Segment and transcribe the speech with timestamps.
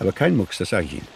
[0.00, 1.08] Aber kein Mucks, das sage ich Ihnen.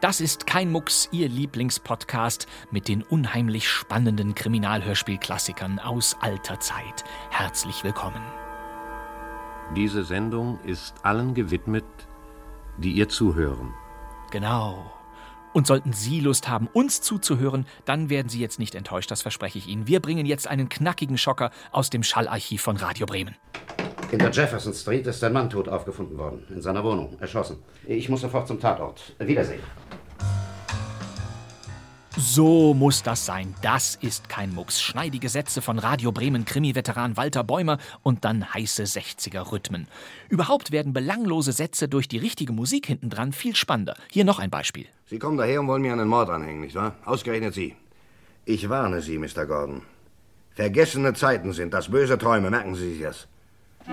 [0.00, 7.04] Das ist kein Mucks, Ihr Lieblingspodcast mit den unheimlich spannenden Kriminalhörspielklassikern aus alter Zeit.
[7.30, 8.22] Herzlich willkommen.
[9.76, 11.84] Diese Sendung ist allen gewidmet,
[12.78, 13.74] die ihr zuhören.
[14.30, 14.90] Genau.
[15.52, 19.58] Und sollten Sie Lust haben, uns zuzuhören, dann werden Sie jetzt nicht enttäuscht, das verspreche
[19.58, 19.86] ich Ihnen.
[19.86, 23.36] Wir bringen jetzt einen knackigen Schocker aus dem Schallarchiv von Radio Bremen.
[24.12, 26.42] In der Jefferson Street ist ein Mann tot aufgefunden worden.
[26.50, 27.16] In seiner Wohnung.
[27.20, 27.58] Erschossen.
[27.86, 29.14] Ich muss sofort zum Tatort.
[29.20, 29.60] Wiedersehen.
[32.16, 33.54] So muss das sein.
[33.62, 34.82] Das ist kein Mucks.
[34.82, 39.86] Schneidige Sätze von Radio Bremen Krimi-Veteran Walter Bäumer und dann heiße 60er-Rhythmen.
[40.28, 43.94] Überhaupt werden belanglose Sätze durch die richtige Musik hintendran viel spannender.
[44.10, 44.86] Hier noch ein Beispiel.
[45.06, 46.96] Sie kommen daher und wollen mir einen Mord anhängen, nicht wahr?
[47.04, 47.76] Ausgerechnet Sie.
[48.44, 49.46] Ich warne Sie, Mr.
[49.46, 49.82] Gordon.
[50.56, 53.28] Vergessene Zeiten sind das böse Träume, merken Sie sich das.
[53.88, 53.92] Uh,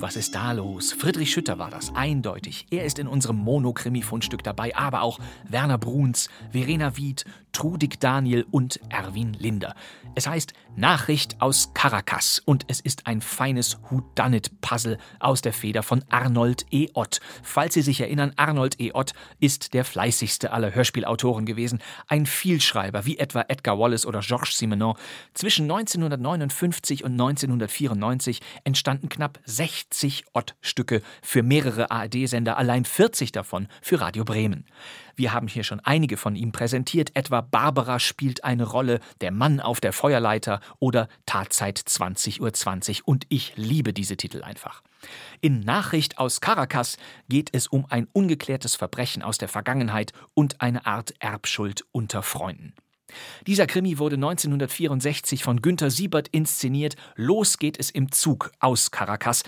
[0.00, 0.92] was ist da los?
[0.92, 2.66] Friedrich Schütter war das, eindeutig.
[2.70, 8.80] Er ist in unserem Monokrimi-Fundstück dabei, aber auch Werner Bruns, Verena Wied, Trudig Daniel und
[8.88, 9.74] Erwin Linder.
[10.14, 16.04] Es heißt Nachricht aus Caracas und es ist ein feines Whodunit-Puzzle aus der Feder von
[16.08, 16.88] Arnold E.
[16.94, 17.20] Ott.
[17.42, 18.92] Falls Sie sich erinnern, Arnold E.
[18.92, 24.58] Ott ist der fleißigste aller Hörspielautoren gewesen, ein Vielschreiber wie etwa Edgar Wallace oder Georges
[24.58, 24.96] Simenon.
[25.34, 34.00] Zwischen 1959 und 1994 entstanden knapp 60 Ott-Stücke für mehrere ARD-Sender, allein 40 davon für
[34.00, 34.64] Radio Bremen.
[35.16, 39.60] Wir haben hier schon einige von ihm präsentiert, etwa Barbara spielt eine Rolle, Der Mann
[39.60, 44.82] auf der Feuerleiter oder Tatzeit 20.20 Uhr 20 und ich liebe diese Titel einfach.
[45.40, 46.96] In Nachricht aus Caracas
[47.28, 52.74] geht es um ein ungeklärtes Verbrechen aus der Vergangenheit und eine Art Erbschuld unter Freunden.
[53.46, 56.96] Dieser Krimi wurde 1964 von Günter Siebert inszeniert.
[57.16, 59.42] Los geht es im Zug aus Caracas.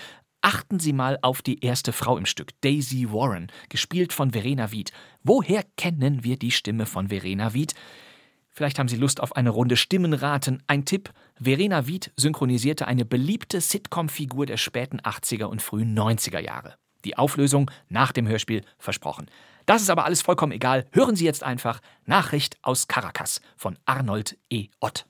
[0.45, 4.93] Achten Sie mal auf die erste Frau im Stück, Daisy Warren, gespielt von Verena Wied.
[5.23, 7.75] Woher kennen wir die Stimme von Verena Wied?
[8.51, 10.61] Vielleicht haben Sie Lust auf eine Runde Stimmenraten.
[10.67, 16.75] Ein Tipp: Verena Wied synchronisierte eine beliebte Sitcom-Figur der späten 80er und frühen 90er Jahre.
[17.05, 19.27] Die Auflösung nach dem Hörspiel versprochen.
[19.65, 20.87] Das ist aber alles vollkommen egal.
[20.91, 24.69] Hören Sie jetzt einfach Nachricht aus Caracas von Arnold E.
[24.81, 25.07] Ott.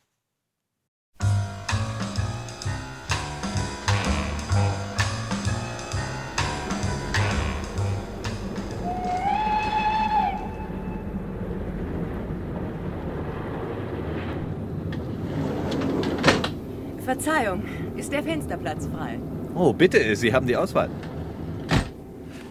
[17.05, 17.63] Verzeihung,
[17.97, 19.19] ist der Fensterplatz frei?
[19.55, 20.89] Oh, bitte, Sie haben die Auswahl.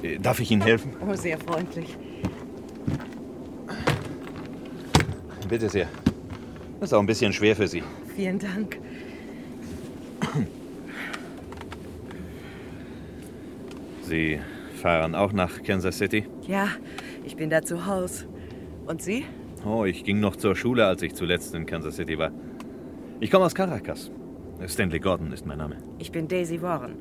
[0.04, 0.92] Äh, Darf ich Ihnen helfen?
[1.08, 1.98] Oh, sehr freundlich.
[5.48, 5.88] Bitte sehr.
[6.80, 7.84] Das ist auch ein bisschen schwer für Sie.
[8.16, 8.78] Vielen Dank.
[14.04, 14.40] Sie
[14.82, 16.26] fahren auch nach Kansas City?
[16.48, 16.68] Ja,
[17.24, 18.26] ich bin da zu Hause.
[18.88, 19.26] Und Sie?
[19.66, 22.32] Oh, ich ging noch zur Schule, als ich zuletzt in Kansas City war.
[23.20, 24.10] Ich komme aus Caracas.
[24.68, 25.78] Stanley Gordon ist mein Name.
[26.00, 26.96] Ich bin Daisy Warren.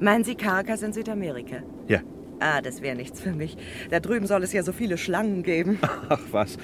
[0.00, 1.56] Meinen Sie Caracas in Südamerika?
[1.88, 2.00] Ja.
[2.40, 3.56] Ah, das wäre nichts für mich.
[3.90, 5.78] Da drüben soll es ja so viele Schlangen geben.
[6.08, 6.56] Ach was.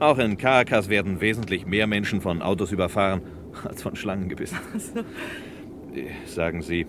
[0.00, 3.22] Auch in Caracas werden wesentlich mehr Menschen von Autos überfahren
[3.64, 4.58] als von Schlangen gebissen.
[4.76, 5.00] So.
[5.94, 6.86] Äh, Sagen Sie,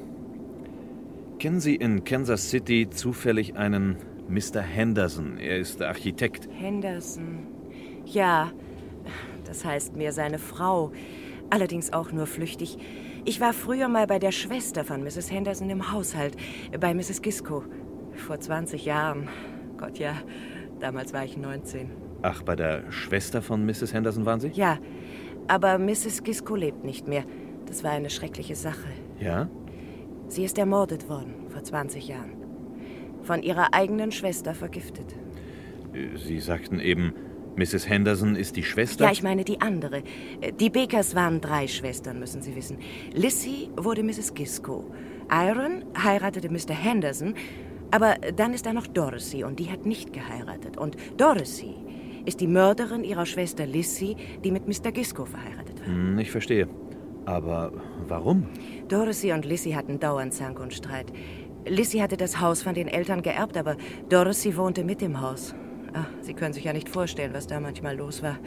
[1.39, 3.97] kennen Sie in Kansas City zufällig einen
[4.27, 4.61] Mr.
[4.61, 5.37] Henderson?
[5.37, 6.47] Er ist Architekt.
[6.51, 7.45] Henderson.
[8.05, 8.51] Ja,
[9.45, 10.91] das heißt mir seine Frau.
[11.51, 12.77] Allerdings auch nur flüchtig.
[13.25, 15.29] Ich war früher mal bei der Schwester von Mrs.
[15.29, 16.35] Henderson im Haushalt,
[16.79, 17.21] bei Mrs.
[17.21, 17.65] Gisco.
[18.15, 19.27] Vor 20 Jahren.
[19.77, 20.15] Gott ja,
[20.79, 21.91] damals war ich 19.
[22.21, 23.93] Ach, bei der Schwester von Mrs.
[23.93, 24.47] Henderson waren Sie?
[24.53, 24.79] Ja,
[25.47, 26.23] aber Mrs.
[26.23, 27.25] Gisco lebt nicht mehr.
[27.65, 28.87] Das war eine schreckliche Sache.
[29.19, 29.49] Ja?
[30.29, 32.31] Sie ist ermordet worden, vor 20 Jahren.
[33.23, 35.15] Von ihrer eigenen Schwester vergiftet.
[35.93, 37.13] Äh, Sie sagten eben,
[37.55, 37.87] Mrs.
[37.87, 39.05] Henderson ist die Schwester?
[39.05, 40.03] Ja, ich meine die andere.
[40.59, 42.77] Die Bakers waren drei Schwestern, müssen Sie wissen.
[43.13, 44.33] Lissy wurde Mrs.
[44.33, 44.85] Gisco.
[45.31, 46.73] Iron heiratete Mr.
[46.73, 47.35] Henderson.
[47.91, 50.77] Aber dann ist da noch Dorothy und die hat nicht geheiratet.
[50.77, 51.75] Und Dorothy
[52.25, 54.91] ist die Mörderin ihrer Schwester Lissy, die mit Mr.
[54.91, 55.87] Gisco verheiratet war.
[55.87, 56.69] Hm, ich verstehe.
[57.25, 57.71] Aber
[58.07, 58.47] warum?
[58.87, 61.11] Dorothy und Lissy hatten dauernd Zank und Streit.
[61.67, 63.75] Lissy hatte das Haus von den Eltern geerbt, aber
[64.09, 65.53] Dorothy wohnte mit im Haus.
[65.93, 68.39] Ach, Sie können sich ja nicht vorstellen, was da manchmal los war.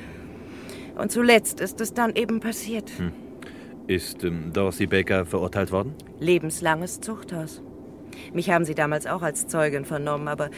[0.97, 2.91] Und zuletzt ist es dann eben passiert.
[2.99, 3.13] Hm.
[3.87, 5.95] Ist ähm, Dorothy Baker verurteilt worden?
[6.21, 7.63] Lebenslanges Zuchthaus.
[8.33, 10.51] Mich haben Sie damals auch als Zeugin vernommen, aber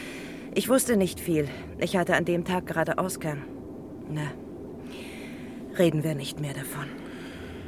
[0.55, 1.47] ich wusste nicht viel.
[1.79, 3.43] Ich hatte an dem Tag gerade Ausgang.
[4.09, 4.31] Na,
[5.77, 6.85] reden wir nicht mehr davon.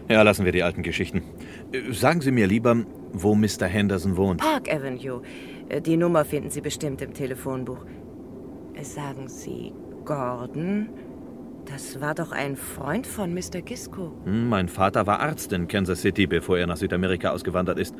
[0.08, 1.24] Ja, lassen wir die alten Geschichten.
[1.72, 3.66] Äh, sagen Sie mir lieber, wo Mr.
[3.66, 4.42] Henderson wohnt.
[4.42, 5.22] Park Avenue.
[5.68, 7.86] Äh, Die Nummer finden Sie bestimmt im Telefonbuch.
[8.82, 9.74] Sagen Sie,
[10.06, 10.90] Gordon?
[11.66, 13.62] Das war doch ein Freund von Mr.
[13.64, 14.12] Gisco.
[14.26, 17.94] Hm, Mein Vater war Arzt in Kansas City, bevor er nach Südamerika ausgewandert ist.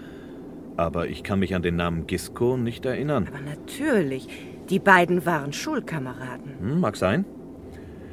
[0.78, 3.28] Aber ich kann mich an den Namen Gisco nicht erinnern.
[3.28, 4.28] Aber natürlich.
[4.70, 6.60] Die beiden waren Schulkameraden.
[6.60, 7.26] Hm, mag sein.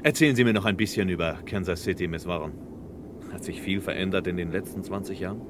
[0.03, 2.53] Erzählen Sie mir noch ein bisschen über Kansas City, Miss Warren.
[3.33, 5.41] Hat sich viel verändert in den letzten 20 Jahren?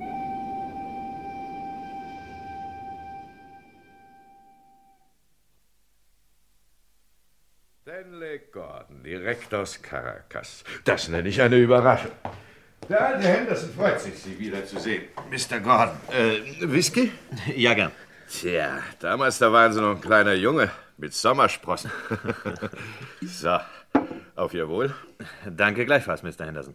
[8.57, 10.65] Gordon, direkt aus Caracas.
[10.85, 12.13] Das nenne ich eine Überraschung.
[12.89, 15.05] Der alte Henderson freut sich, Sie wiederzusehen.
[15.31, 15.61] Mr.
[15.61, 17.13] Gordon, äh, Whisky?
[17.55, 17.93] Ja, gern.
[18.31, 21.91] Tja, damals, da waren Sie noch ein kleiner Junge mit Sommersprossen.
[23.21, 23.59] so,
[24.37, 24.95] auf Ihr Wohl.
[25.45, 26.47] Danke gleichfalls, Mr.
[26.47, 26.75] Henderson.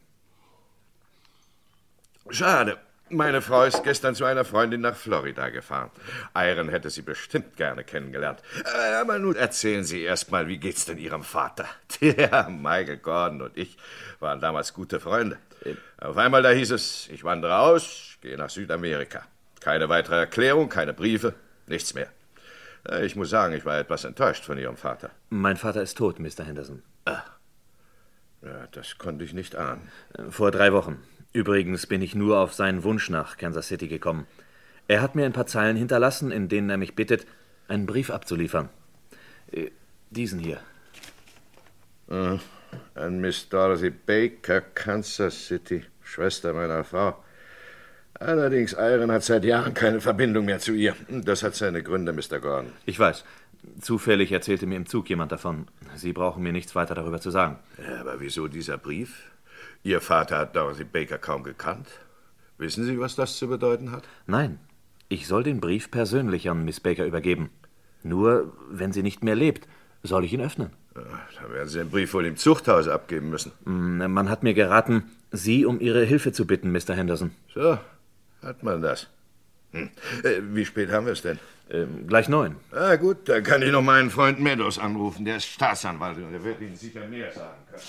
[2.30, 2.78] Schade.
[3.12, 5.92] Meine Frau ist gestern zu einer Freundin nach Florida gefahren.
[6.36, 8.42] Iron hätte sie bestimmt gerne kennengelernt.
[8.64, 11.66] Äh, Aber nun erzählen Sie erst mal, wie geht's denn Ihrem Vater?
[11.90, 13.78] Tja, Michael Gordon und ich
[14.20, 15.38] waren damals gute Freunde.
[15.98, 19.24] Auf einmal da hieß es, ich wandere aus, gehe nach Südamerika.
[19.60, 21.34] Keine weitere Erklärung, keine Briefe,
[21.68, 22.08] nichts mehr.
[22.88, 25.12] Äh, Ich muss sagen, ich war etwas enttäuscht von Ihrem Vater.
[25.30, 26.46] Mein Vater ist tot, Mr.
[26.46, 26.82] Henderson.
[28.44, 29.92] Ja, das konnte ich nicht ahnen.
[30.30, 30.98] Vor drei Wochen.
[31.34, 34.28] Übrigens bin ich nur auf seinen Wunsch nach Kansas City gekommen.
[34.88, 37.26] Er hat mir ein paar Zeilen hinterlassen, in denen er mich bittet,
[37.68, 38.70] einen Brief abzuliefern.
[39.52, 39.72] Äh,
[40.10, 40.60] Diesen hier.
[42.10, 42.38] Äh,
[42.96, 47.24] An Miss Dorothy Baker, Kansas City, Schwester meiner Frau.
[48.16, 50.96] Allerdings, Iron hat seit Jahren keine Verbindung mehr zu ihr.
[51.08, 52.40] Das hat seine Gründe, Mr.
[52.40, 52.74] Gordon.
[52.86, 53.24] Ich weiß.
[53.80, 55.68] Zufällig erzählte mir im Zug jemand davon.
[55.96, 57.58] Sie brauchen mir nichts weiter darüber zu sagen.
[57.78, 59.32] Ja, aber wieso dieser Brief?
[59.84, 61.88] Ihr Vater hat Dorothy Baker kaum gekannt.
[62.58, 64.04] Wissen Sie, was das zu bedeuten hat?
[64.28, 64.60] Nein,
[65.10, 67.50] ich soll den Brief persönlich an Miss Baker übergeben.
[68.04, 69.68] Nur, wenn sie nicht mehr lebt,
[70.04, 70.72] soll ich ihn öffnen.
[70.96, 71.02] Ja,
[71.42, 73.52] Dann werden Sie den Brief wohl im Zuchthaus abgeben müssen.
[73.66, 76.96] Mm, Man hat mir geraten, Sie um Ihre Hilfe zu bitten, Mr.
[76.96, 77.32] Henderson.
[77.54, 77.78] So,
[78.44, 79.08] hat man das.
[79.72, 79.90] Hm.
[80.24, 81.40] Äh, wie spät haben wir es denn?
[81.70, 82.58] Ähm, gleich neun.
[82.72, 85.24] Ah, gut, dann kann ich noch meinen Freund Meadows anrufen.
[85.24, 87.82] Der ist Staatsanwalt und der wird Ihnen sicher mehr sagen können.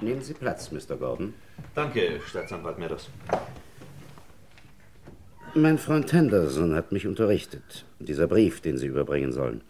[0.00, 0.96] Nehmen Sie Platz, Mr.
[0.96, 1.34] Gordon.
[1.74, 3.08] Danke, Staatsanwalt Meadows.
[5.54, 7.84] Mein Freund Henderson hat mich unterrichtet.
[7.98, 9.62] Dieser Brief, den Sie überbringen sollen.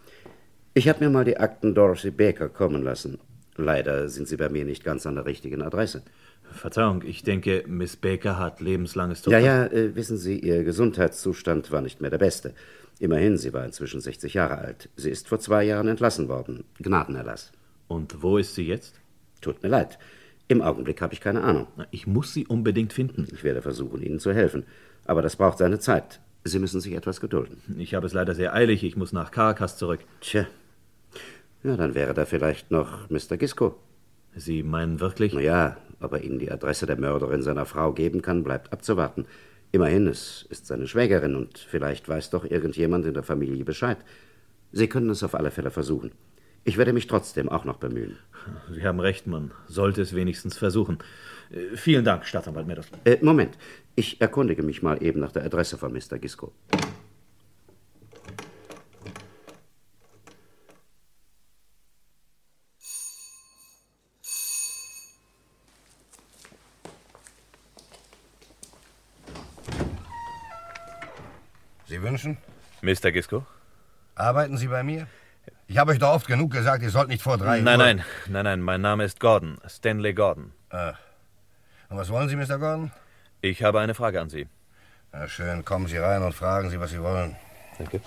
[0.75, 3.19] Ich habe mir mal die Akten Dorothy Baker kommen lassen.
[3.57, 6.03] Leider sind sie bei mir nicht ganz an der richtigen Adresse.
[6.53, 11.81] Verzeihung, ich denke, Miss Baker hat lebenslanges Ja, ja, äh, wissen Sie, Ihr Gesundheitszustand war
[11.81, 12.55] nicht mehr der beste.
[13.01, 14.89] Immerhin, sie war inzwischen 60 Jahre alt.
[14.97, 16.65] Sie ist vor zwei Jahren entlassen worden.
[16.79, 17.53] Gnadenerlass.
[17.87, 19.01] Und wo ist sie jetzt?
[19.41, 19.99] Tut mir leid.
[20.49, 21.67] Im Augenblick habe ich keine Ahnung.
[21.91, 23.29] Ich muss sie unbedingt finden.
[23.31, 24.65] Ich werde versuchen, Ihnen zu helfen.
[25.05, 26.21] Aber das braucht seine Zeit.
[26.45, 27.61] Sie müssen sich etwas gedulden.
[27.79, 28.83] Ich habe es leider sehr eilig.
[28.83, 30.01] Ich muss nach Caracas zurück.
[30.21, 30.47] Tja.
[31.63, 33.37] Ja, dann wäre da vielleicht noch Mr.
[33.37, 33.77] Gisco.
[34.35, 35.35] Sie meinen wirklich?
[35.35, 39.27] Na ja, ob er Ihnen die Adresse der Mörderin seiner Frau geben kann, bleibt abzuwarten.
[39.71, 43.99] Immerhin, es ist seine Schwägerin und vielleicht weiß doch irgendjemand in der Familie Bescheid.
[44.73, 46.13] Sie können es auf alle Fälle versuchen.
[46.69, 48.19] Ich werde mich trotzdem auch noch bemühen.
[48.71, 50.99] Sie haben recht, man sollte es wenigstens versuchen.
[51.51, 52.91] Äh, vielen Dank, Staatsanwalt Meadows.
[53.05, 53.57] Äh, Moment.
[53.97, 56.19] Ich erkundige mich mal eben nach der Adresse von Mr.
[56.19, 56.53] Gisco.
[71.87, 72.37] Sie wünschen?
[72.83, 73.11] Mr.
[73.11, 73.47] Gisco?
[74.17, 75.07] Arbeiten Sie bei mir?
[75.67, 77.87] Ich habe euch doch oft genug gesagt, ihr sollt nicht vor drei Nein, Uhr...
[77.87, 80.53] nein, nein, nein, mein Name ist Gordon, Stanley Gordon.
[80.71, 80.95] Ah.
[81.89, 82.59] Und was wollen Sie, Mr.
[82.59, 82.91] Gordon?
[83.41, 84.47] Ich habe eine Frage an Sie.
[85.13, 87.37] Na schön, kommen Sie rein und fragen Sie, was Sie wollen.
[87.79, 88.01] Danke.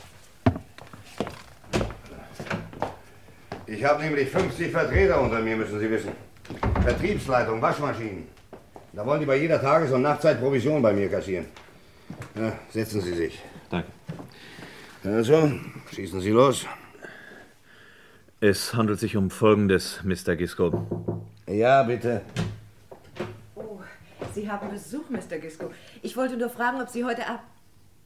[3.66, 6.12] Ich habe nämlich 50 Vertreter unter mir, müssen Sie wissen.
[6.84, 8.28] Vertriebsleitung, Waschmaschinen.
[8.94, 11.46] Da wollen die bei jeder Tages- und Nachtzeit Provision bei mir kassieren.
[12.36, 13.40] Ja, setzen Sie sich.
[13.70, 13.88] Danke.
[15.04, 15.52] Also,
[15.94, 16.66] schießen Sie los.
[18.44, 20.36] Es handelt sich um Folgendes, Mr.
[20.36, 21.24] Gisco.
[21.48, 22.24] Ja, bitte.
[23.54, 23.78] Oh,
[24.34, 25.38] Sie haben Besuch, Mr.
[25.38, 25.70] Gisco.
[26.02, 27.44] Ich wollte nur fragen, ob Sie heute ab...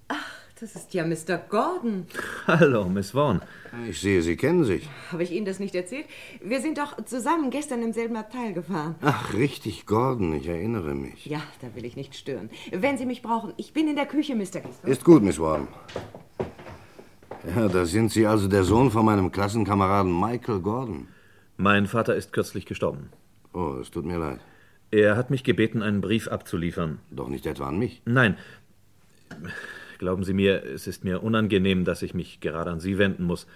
[0.10, 1.38] Ach, das ist ja Mr.
[1.38, 2.06] Gordon.
[2.48, 3.42] Hallo, Miss Vaughn.
[3.90, 4.90] Ich sehe, Sie kennen sich.
[5.10, 6.06] Habe ich Ihnen das nicht erzählt?
[6.44, 8.96] Wir sind doch zusammen gestern im selben Abteil gefahren.
[9.04, 11.28] Ach, richtig, Gordon, ich erinnere mich.
[11.28, 12.50] Ja, da will ich nicht stören.
[12.74, 14.60] Wenn Sie mich brauchen, ich bin in der Küche, Mr.
[14.60, 14.86] Gisco.
[14.86, 15.70] Ist gut, Miss Warren.
[17.54, 21.08] Ja, da sind Sie also der Sohn von meinem Klassenkameraden Michael Gordon.
[21.58, 23.10] Mein Vater ist kürzlich gestorben.
[23.54, 24.40] Oh, es tut mir leid.
[24.92, 27.00] Er hat mich gebeten, einen Brief abzuliefern.
[27.12, 28.02] Doch nicht etwa an mich.
[28.06, 28.38] Nein.
[30.00, 33.48] Glauben Sie mir, es ist mir unangenehm, dass ich mich gerade an Sie wenden muss.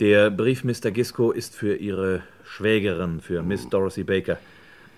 [0.00, 0.90] Der Brief Mr.
[0.90, 4.38] Gisco ist für Ihre Schwägerin, für Miss Dorothy Baker.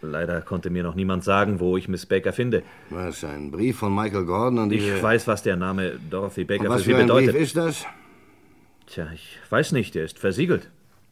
[0.02, 2.62] Leider konnte mir noch niemand sagen, wo ich Miss Baker finde.
[2.90, 4.76] Was, ein Brief von Michael Gordon an die...
[4.76, 7.33] Ich weiß, was der Name Dorothy Baker was für Sie für ein bedeutet.
[7.33, 7.87] Brief ist das?
[8.87, 10.71] Tja, ich weiß nicht, er ist versiegelt.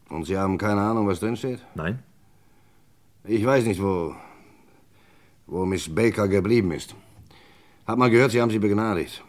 [0.09, 1.59] Und Sie haben keine Ahnung, was drin steht?
[1.75, 1.99] Nein.
[3.23, 4.15] Ich weiß nicht, wo...
[5.47, 6.95] wo Miss Baker geblieben ist.
[7.87, 9.23] Hab mal gehört, Sie haben sie begnadigt.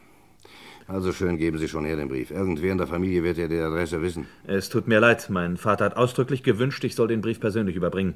[0.88, 2.30] Also schön, geben Sie schon her den Brief.
[2.30, 4.26] Irgendwer in der Familie wird ja die Adresse wissen.
[4.46, 8.14] Es tut mir leid, mein Vater hat ausdrücklich gewünscht, ich soll den Brief persönlich überbringen.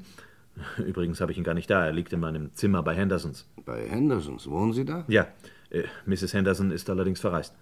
[0.79, 3.47] Übrigens habe ich ihn gar nicht da, er liegt in meinem Zimmer bei Hendersons.
[3.65, 4.49] Bei Hendersons?
[4.49, 5.05] Wohnen Sie da?
[5.09, 5.27] Ja,
[5.71, 6.33] äh, Mrs.
[6.35, 7.55] Henderson ist allerdings verreist.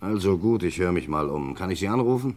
[0.00, 1.54] Also gut, ich höre mich mal um.
[1.54, 2.36] Kann ich Sie anrufen?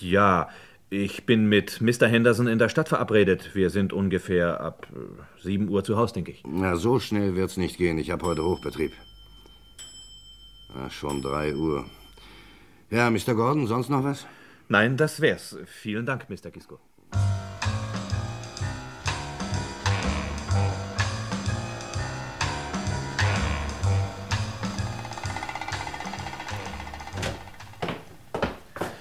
[0.00, 0.48] Ja,
[0.90, 2.06] ich bin mit Mr.
[2.06, 3.54] Henderson in der Stadt verabredet.
[3.54, 6.42] Wir sind ungefähr ab äh, 7 Uhr zu Hause, denke ich.
[6.46, 7.98] Na, so schnell wird's nicht gehen.
[7.98, 8.92] Ich habe heute Hochbetrieb.
[10.74, 11.84] Ach, schon drei Uhr.
[12.90, 13.34] Ja, Mr.
[13.34, 14.26] Gordon, sonst noch was?
[14.68, 15.58] Nein, das wär's.
[15.66, 16.50] Vielen Dank, Mr.
[16.50, 16.78] Gisco.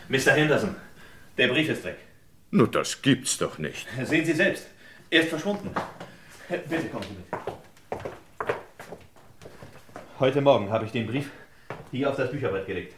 [0.09, 0.31] Mr.
[0.31, 0.73] Henderson,
[1.37, 1.97] der Brief ist weg.
[2.51, 3.85] Nur das gibt's doch nicht.
[4.05, 4.65] Sehen Sie selbst.
[5.09, 5.69] Er ist verschwunden.
[6.47, 8.01] Bitte kommen Sie mit.
[10.17, 11.29] Heute Morgen habe ich den Brief
[11.91, 12.95] hier auf das Bücherbrett gelegt.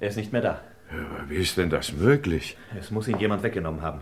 [0.00, 0.62] Er ist nicht mehr da.
[0.90, 2.56] Aber wie ist denn das möglich?
[2.80, 4.00] Es muss ihn jemand weggenommen haben.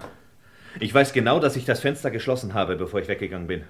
[0.79, 3.65] Ich weiß genau, dass ich das Fenster geschlossen habe, bevor ich weggegangen bin.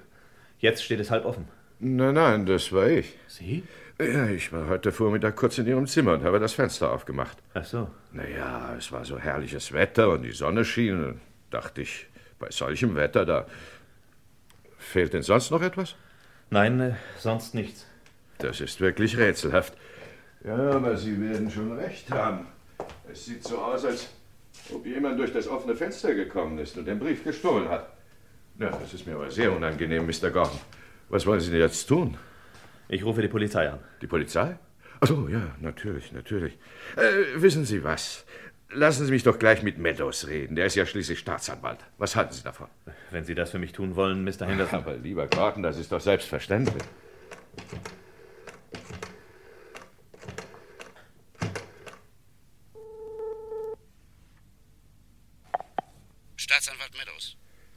[0.59, 1.49] Jetzt steht es halb offen.
[1.79, 3.17] Nein, nein, das war ich.
[3.27, 3.63] Sie?
[4.01, 7.37] Ja, ich war heute Vormittag kurz in Ihrem Zimmer und habe das Fenster aufgemacht.
[7.53, 7.91] Ach so.
[8.13, 11.05] Naja, es war so herrliches Wetter und die Sonne schien.
[11.05, 12.07] Und dachte ich,
[12.39, 13.47] bei solchem Wetter, da.
[14.79, 15.97] Fehlt denn sonst noch etwas?
[16.49, 17.87] Nein, äh, sonst nichts.
[18.39, 19.75] Das ist wirklich rätselhaft.
[20.45, 22.47] Ja, aber Sie werden schon recht haben.
[23.13, 24.09] Es sieht so aus, als
[24.73, 27.93] ob jemand durch das offene Fenster gekommen ist und den Brief gestohlen hat.
[28.59, 30.31] Ja, das ist mir aber sehr unangenehm, Mr.
[30.31, 30.59] Gordon.
[31.11, 32.17] Was wollen Sie denn jetzt tun?
[32.93, 33.79] Ich rufe die Polizei an.
[34.03, 34.59] Die Polizei?
[35.01, 36.59] Ach so, ja, natürlich, natürlich.
[36.97, 38.27] Äh, wissen Sie was?
[38.73, 40.57] Lassen Sie mich doch gleich mit Meadows reden.
[40.57, 41.79] Der ist ja schließlich Staatsanwalt.
[41.99, 42.67] Was halten Sie davon?
[43.13, 44.47] Wenn Sie das für mich tun wollen, Mr.
[44.47, 44.81] Henderson.
[44.81, 46.83] Aber lieber Gordon, das ist doch selbstverständlich.
[56.37, 57.37] Staatsanwalt Meadows.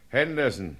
[0.09, 0.77] Henderson,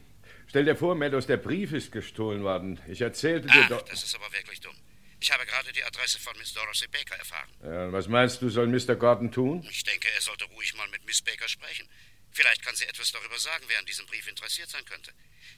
[0.53, 2.79] stell dir vor, Meadows, der Brief ist gestohlen worden.
[2.87, 3.81] Ich erzählte dir doch.
[3.81, 4.75] das ist aber wirklich dumm.
[5.19, 7.49] Ich habe gerade die Adresse von Miss Dorothy Baker erfahren.
[7.63, 8.95] Ja, was meinst du, soll Mr.
[8.95, 9.65] Gordon tun?
[9.67, 11.89] Ich denke, er sollte ruhig mal mit Miss Baker sprechen.
[12.29, 15.11] Vielleicht kann sie etwas darüber sagen, wer an diesem Brief interessiert sein könnte.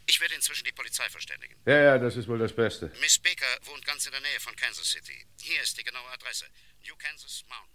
[0.05, 1.55] Ich werde inzwischen die Polizei verständigen.
[1.65, 2.89] Ja, ja, das ist wohl das Beste.
[3.01, 5.25] Miss Baker wohnt ganz in der Nähe von Kansas City.
[5.41, 6.45] Hier ist die genaue Adresse.
[6.87, 7.74] New Kansas Mountain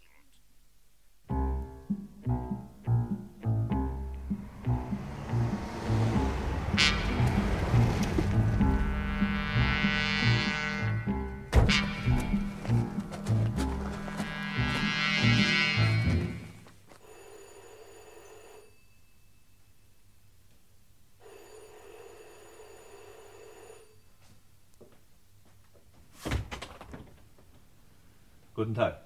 [28.60, 29.00] Guten Tag.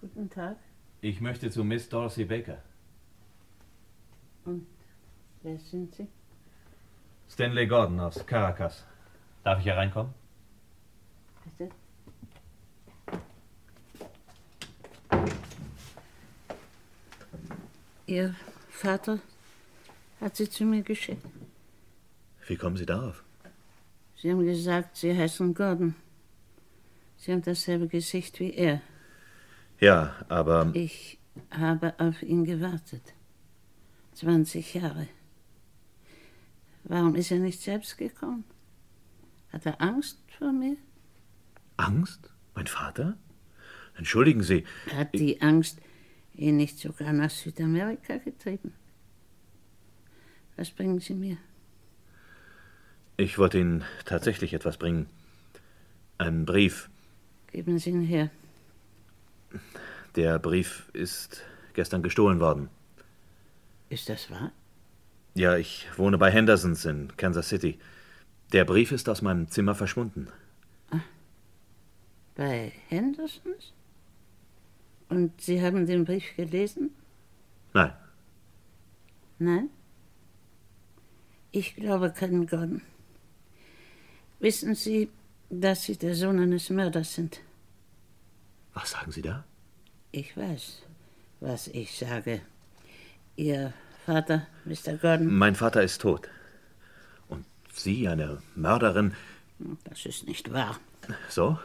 [0.00, 0.56] Guten Tag.
[1.00, 2.58] Ich möchte zu Miss Dorothy Baker.
[4.44, 4.68] Und
[5.42, 6.06] wer sind Sie?
[7.28, 8.84] Stanley Gordon aus Caracas.
[9.42, 10.14] Darf ich hereinkommen?
[11.58, 11.74] Bitte?
[18.06, 18.36] Ihr
[18.70, 19.18] Vater
[20.20, 21.26] hat Sie zu mir geschickt.
[22.46, 23.24] Wie kommen Sie darauf?
[24.18, 25.96] Sie haben gesagt, Sie heißen Gordon.
[27.24, 28.82] Sie haben dasselbe Gesicht wie er.
[29.80, 31.18] Ja, aber Ich
[31.50, 33.14] habe auf ihn gewartet.
[34.12, 35.08] 20 Jahre.
[36.82, 38.44] Warum ist er nicht selbst gekommen?
[39.50, 40.76] Hat er Angst vor mir?
[41.78, 42.28] Angst?
[42.54, 43.16] Mein Vater?
[43.96, 44.64] Entschuldigen Sie.
[44.94, 45.80] Hat die Angst
[46.34, 48.74] ihn nicht sogar nach Südamerika getrieben?
[50.56, 51.38] Was bringen Sie mir?
[53.16, 55.06] Ich wollte Ihnen tatsächlich etwas bringen.
[56.18, 56.90] Einen Brief.
[57.54, 58.30] Geben Sie ihn her.
[60.16, 61.44] Der Brief ist
[61.74, 62.68] gestern gestohlen worden.
[63.90, 64.50] Ist das wahr?
[65.34, 67.78] Ja, ich wohne bei Hendersons in Kansas City.
[68.52, 70.26] Der Brief ist aus meinem Zimmer verschwunden.
[72.34, 73.72] Bei Hendersons?
[75.08, 76.90] Und Sie haben den Brief gelesen?
[77.72, 77.92] Nein.
[79.38, 79.70] Nein?
[81.52, 82.82] Ich glaube keinen Gordon.
[84.40, 85.08] Wissen Sie,
[85.60, 87.40] dass Sie der Sohn eines Mörders sind?
[88.72, 89.44] Was sagen Sie da?
[90.12, 90.82] Ich weiß,
[91.40, 92.40] was ich sage.
[93.36, 93.72] Ihr
[94.06, 94.96] Vater, Mr.
[95.00, 95.34] Gordon?
[95.34, 96.28] Mein Vater ist tot.
[97.28, 99.14] Und Sie, eine Mörderin.
[99.84, 100.78] Das ist nicht wahr.
[101.28, 101.58] So?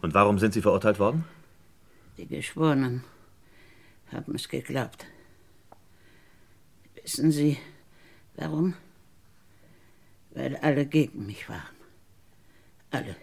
[0.00, 1.24] Und warum sind Sie verurteilt worden?
[2.18, 3.04] Die Geschworenen
[4.10, 5.06] haben es geglaubt.
[7.02, 7.58] Wissen Sie,
[8.36, 8.74] warum?
[10.30, 11.81] Weil alle gegen mich waren.
[12.92, 13.16] Alle.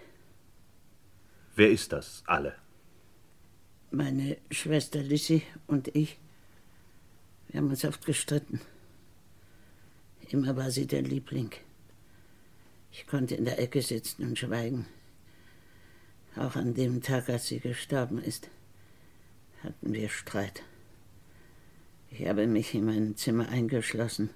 [1.56, 2.24] Wer ist das?
[2.26, 2.56] Alle.
[3.92, 6.18] Meine Schwester Lissy und ich.
[7.48, 8.62] Wir haben uns oft gestritten.
[10.30, 11.52] Immer war sie der Liebling.
[12.92, 14.88] Ich konnte in der Ecke sitzen und schweigen.
[16.36, 18.50] Auch an dem Tag, als sie gestorben ist,
[19.64, 20.64] hatten wir Streit.
[22.10, 24.32] Ich habe mich in mein Zimmer eingeschlossen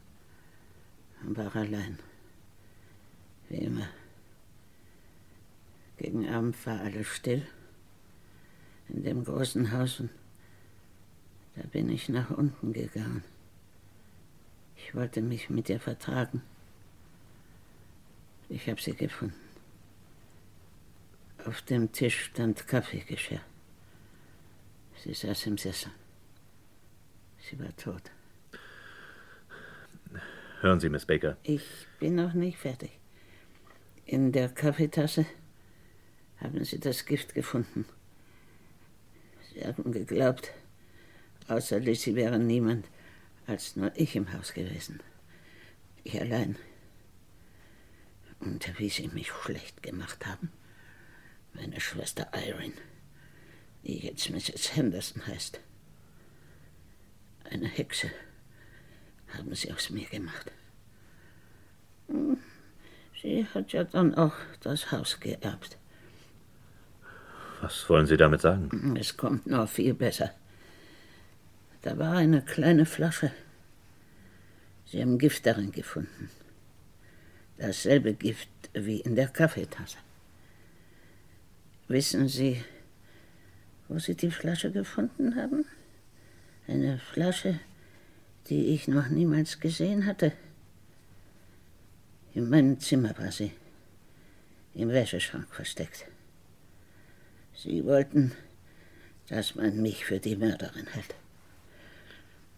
[1.25, 1.97] und war allein.
[3.49, 3.89] Wie immer.
[6.03, 7.47] Gegen Abend war alles still
[8.89, 10.09] in dem großen Haus und
[11.55, 13.23] da bin ich nach unten gegangen.
[14.75, 16.41] Ich wollte mich mit ihr vertragen.
[18.49, 19.33] Ich habe sie gefunden.
[21.45, 23.39] Auf dem Tisch stand Kaffeegeschirr.
[25.01, 25.91] Sie saß im Sessel.
[27.49, 28.11] Sie war tot.
[30.59, 31.37] Hören Sie, Miss Baker.
[31.43, 32.91] Ich bin noch nicht fertig.
[34.05, 35.25] In der Kaffeetasse
[36.43, 37.85] haben sie das Gift gefunden.
[39.53, 40.51] Sie haben geglaubt,
[41.47, 42.85] außer Lissy wäre niemand
[43.47, 45.01] als nur ich im Haus gewesen.
[46.03, 46.57] Ich allein.
[48.39, 50.51] Und wie sie mich schlecht gemacht haben.
[51.53, 52.73] Meine Schwester Irene,
[53.83, 54.75] die jetzt Mrs.
[54.75, 55.59] Henderson heißt.
[57.49, 58.09] Eine Hexe
[59.27, 60.51] haben sie aus mir gemacht.
[62.07, 62.37] Hm,
[63.21, 65.77] Sie hat ja dann auch das Haus geerbt.
[67.63, 68.97] Was wollen Sie damit sagen?
[68.99, 70.31] Es kommt noch viel besser.
[71.81, 73.31] Da war eine kleine Flasche.
[74.85, 76.29] Sie haben Gift darin gefunden.
[77.57, 79.97] Dasselbe Gift wie in der Kaffeetasse.
[81.87, 82.61] Wissen Sie,
[83.87, 85.63] wo Sie die Flasche gefunden haben?
[86.67, 87.61] Eine Flasche,
[88.49, 90.33] die ich noch niemals gesehen hatte.
[92.33, 93.51] In meinem Zimmer war sie,
[94.73, 96.07] im Wäscheschrank versteckt.
[97.55, 98.33] Sie wollten,
[99.29, 101.15] dass man mich für die Mörderin hält.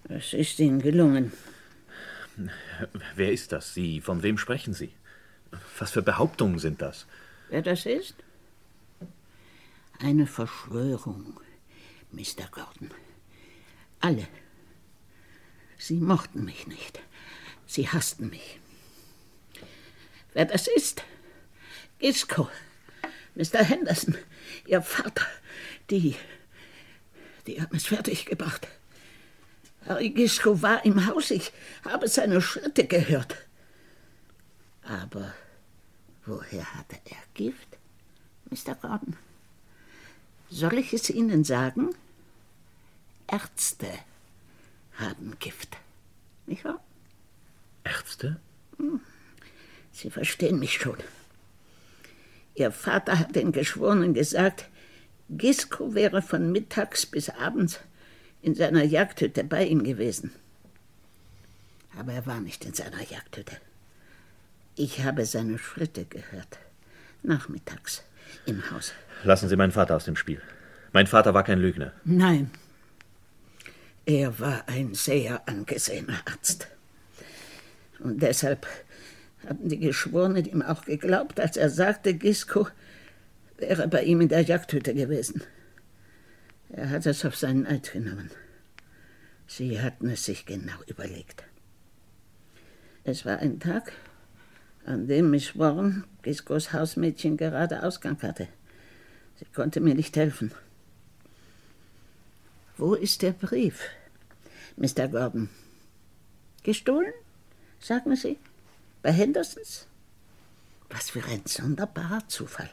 [0.09, 1.31] Es ist Ihnen gelungen.
[3.15, 3.73] Wer ist das?
[3.73, 4.01] Sie?
[4.01, 4.91] Von wem sprechen Sie?
[5.79, 7.05] Was für Behauptungen sind das?
[7.49, 8.15] Wer das ist?
[9.99, 11.39] Eine Verschwörung,
[12.11, 12.47] Mr.
[12.51, 12.91] Gordon.
[13.99, 14.27] Alle.
[15.77, 16.99] Sie mochten mich nicht.
[17.65, 18.59] Sie hassten mich.
[20.33, 21.03] Wer das ist?
[21.99, 22.49] Gisco.
[23.35, 23.63] Mr.
[23.63, 24.17] Henderson,
[24.65, 25.25] Ihr Vater.
[25.89, 26.15] Die.
[27.47, 28.67] Die haben es fertig gebracht.
[29.87, 31.31] Harry Gisco war im Haus.
[31.31, 31.51] Ich
[31.83, 33.35] habe seine Schritte gehört.
[34.83, 35.33] Aber
[36.25, 37.67] woher hatte er Gift,
[38.49, 38.75] Mr.
[38.75, 39.15] Gordon?
[40.49, 41.95] Soll ich es Ihnen sagen?
[43.27, 43.91] Ärzte
[44.97, 45.77] haben Gift.
[46.45, 46.83] Nicht wahr?
[47.83, 48.39] Ärzte?
[48.77, 49.01] Hm.
[49.91, 50.97] Sie verstehen mich schon.
[52.55, 54.69] Ihr Vater hat den Geschworenen gesagt,
[55.29, 57.79] Gisco wäre von mittags bis abends
[58.41, 60.31] in seiner Jagdhütte bei ihm gewesen.
[61.97, 63.57] Aber er war nicht in seiner Jagdhütte.
[64.75, 66.59] Ich habe seine Schritte gehört.
[67.23, 68.03] Nachmittags
[68.45, 68.93] im Haus.
[69.23, 70.41] Lassen Sie meinen Vater aus dem Spiel.
[70.93, 71.91] Mein Vater war kein Lügner.
[72.03, 72.51] Nein.
[74.05, 76.67] Er war ein sehr angesehener Arzt.
[77.99, 78.67] Und deshalb
[79.47, 82.67] haben die Geschworenen ihm auch geglaubt, als er sagte, Gisco
[83.57, 85.43] wäre bei ihm in der Jagdhütte gewesen.
[86.69, 88.31] Er hat es auf seinen Eid genommen.
[89.47, 91.43] Sie hatten es sich genau überlegt.
[93.03, 93.91] Es war ein Tag,
[94.85, 98.47] an dem Miss Warren, Giscos Hausmädchen, gerade Ausgang hatte.
[99.37, 100.51] Sie konnte mir nicht helfen.
[102.77, 103.81] Wo ist der Brief,
[104.75, 105.07] Mr.
[105.07, 105.49] Gordon?
[106.63, 107.13] Gestohlen?
[107.79, 108.37] Sagen Sie?
[109.05, 109.85] Bei Hendersons?
[110.89, 112.71] Was für ein sonderbarer Zufall.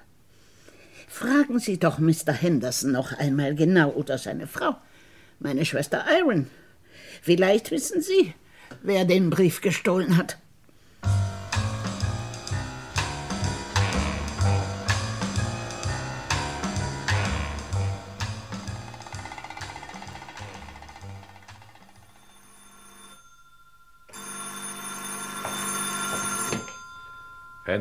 [1.06, 2.32] Fragen Sie doch Mr.
[2.32, 4.74] Henderson noch einmal genau oder seine Frau,
[5.40, 6.46] meine Schwester Iron.
[7.20, 8.32] Vielleicht wissen Sie,
[8.80, 10.38] wer den Brief gestohlen hat.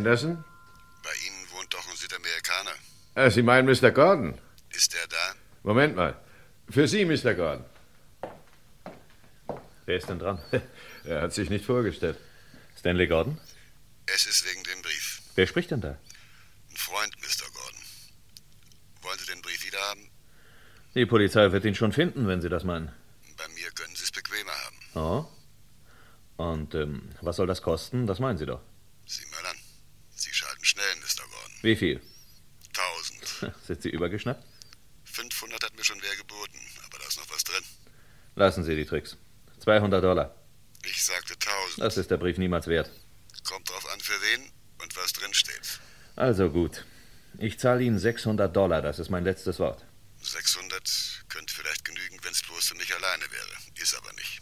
[0.01, 0.43] Henderson?
[1.03, 2.71] Bei Ihnen wohnt doch ein Südamerikaner.
[3.13, 3.91] Ah, Sie meinen Mr.
[3.91, 4.33] Gordon?
[4.71, 5.35] Ist er da?
[5.61, 6.19] Moment mal.
[6.69, 7.35] Für Sie, Mr.
[7.35, 7.65] Gordon.
[9.85, 10.39] Wer ist denn dran?
[11.03, 12.19] Er hat sich nicht vorgestellt.
[12.77, 13.39] Stanley Gordon?
[14.05, 15.21] Es ist wegen dem Brief.
[15.33, 15.97] Wer spricht denn da?
[16.69, 17.49] Ein Freund, Mr.
[17.51, 17.81] Gordon.
[19.01, 20.11] Wollen Sie den Brief wieder haben?
[20.93, 22.91] Die Polizei wird ihn schon finden, wenn Sie das meinen.
[23.35, 24.77] Bei mir können Sie es bequemer haben.
[24.93, 25.25] Oh.
[26.37, 28.05] Und ähm, was soll das kosten?
[28.05, 28.61] Das meinen Sie doch.
[29.07, 29.57] Sie möllern.
[30.21, 31.23] Sie schalten schnell, Mr.
[31.27, 31.51] Gordon.
[31.62, 32.02] Wie viel?
[32.74, 33.54] Tausend.
[33.65, 34.45] Sind Sie übergeschnappt?
[35.06, 37.63] 500 hat mir schon wer geboten, aber da ist noch was drin.
[38.36, 39.17] Lassen Sie die Tricks.
[39.60, 40.36] 200 Dollar.
[40.84, 41.80] Ich sagte tausend.
[41.80, 42.89] Das ist der Brief niemals wert.
[43.43, 45.80] Kommt drauf an, für wen und was drin steht.
[46.15, 46.86] Also gut.
[47.38, 49.86] Ich zahle Ihnen 600 Dollar, das ist mein letztes Wort.
[50.21, 53.82] 600 könnte vielleicht genügen, wenn es bloß für mich alleine wäre.
[53.82, 54.41] Ist aber nicht.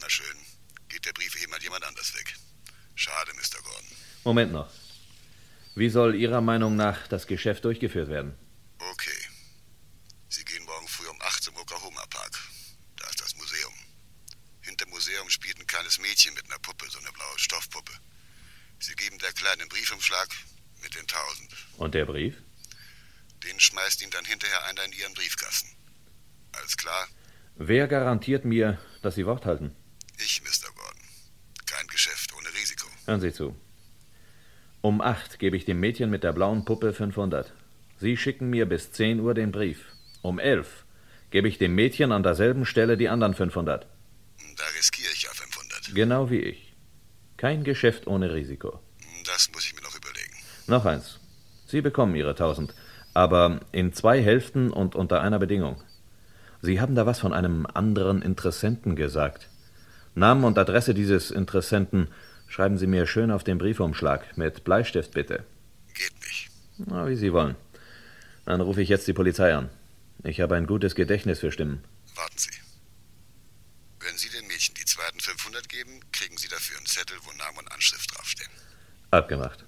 [0.00, 0.36] Na schön.
[0.88, 2.34] Geht der Brief eben an jemand anders weg.
[2.94, 3.60] Schade, Mr.
[3.62, 3.84] Gordon.
[4.24, 4.70] Moment noch.
[5.76, 8.36] Wie soll Ihrer Meinung nach das Geschäft durchgeführt werden?
[8.78, 9.18] Okay.
[10.28, 12.38] Sie gehen morgen früh um 8 zum Oklahoma Park.
[12.96, 13.72] Da ist das Museum.
[14.60, 17.92] Hinter dem Museum spielt ein kleines Mädchen mit einer Puppe, so eine blaue Stoffpuppe.
[18.78, 20.28] Sie geben der Kleinen einen Briefumschlag
[20.82, 21.50] mit den tausend.
[21.76, 22.36] Und der Brief?
[23.42, 25.68] Den schmeißt ihn dann hinterher einer in Ihren Briefkasten.
[26.52, 27.08] Alles klar?
[27.56, 29.74] Wer garantiert mir, dass Sie Wort halten?
[30.18, 30.72] Ich, Mr.
[30.72, 31.02] Gordon.
[31.66, 32.88] Kein Geschäft ohne Risiko.
[33.06, 33.56] Hören Sie zu.
[34.84, 37.54] Um acht gebe ich dem Mädchen mit der blauen Puppe 500.
[37.96, 39.78] Sie schicken mir bis 10 Uhr den Brief.
[40.20, 40.84] Um elf
[41.30, 43.86] gebe ich dem Mädchen an derselben Stelle die anderen 500.
[44.58, 45.94] Da riskiere ich ja 500.
[45.94, 46.74] Genau wie ich.
[47.38, 48.78] Kein Geschäft ohne Risiko.
[49.24, 50.34] Das muss ich mir noch überlegen.
[50.66, 51.18] Noch eins.
[51.64, 52.74] Sie bekommen Ihre 1000,
[53.14, 55.82] aber in zwei Hälften und unter einer Bedingung.
[56.60, 59.48] Sie haben da was von einem anderen Interessenten gesagt.
[60.14, 62.08] Namen und Adresse dieses Interessenten
[62.46, 64.36] schreiben Sie mir schön auf den Briefumschlag.
[64.36, 65.44] Mit Bleistift bitte.
[65.94, 66.50] Geht nicht.
[66.78, 67.56] Na, wie Sie wollen.
[68.44, 69.70] Dann rufe ich jetzt die Polizei an.
[70.22, 71.82] Ich habe ein gutes Gedächtnis für Stimmen.
[72.14, 72.50] Warten Sie.
[74.00, 77.58] Wenn Sie dem Mädchen die zweiten 500 geben, kriegen Sie dafür einen Zettel, wo Name
[77.58, 78.50] und Anschrift draufstehen.
[79.10, 79.64] Abgemacht.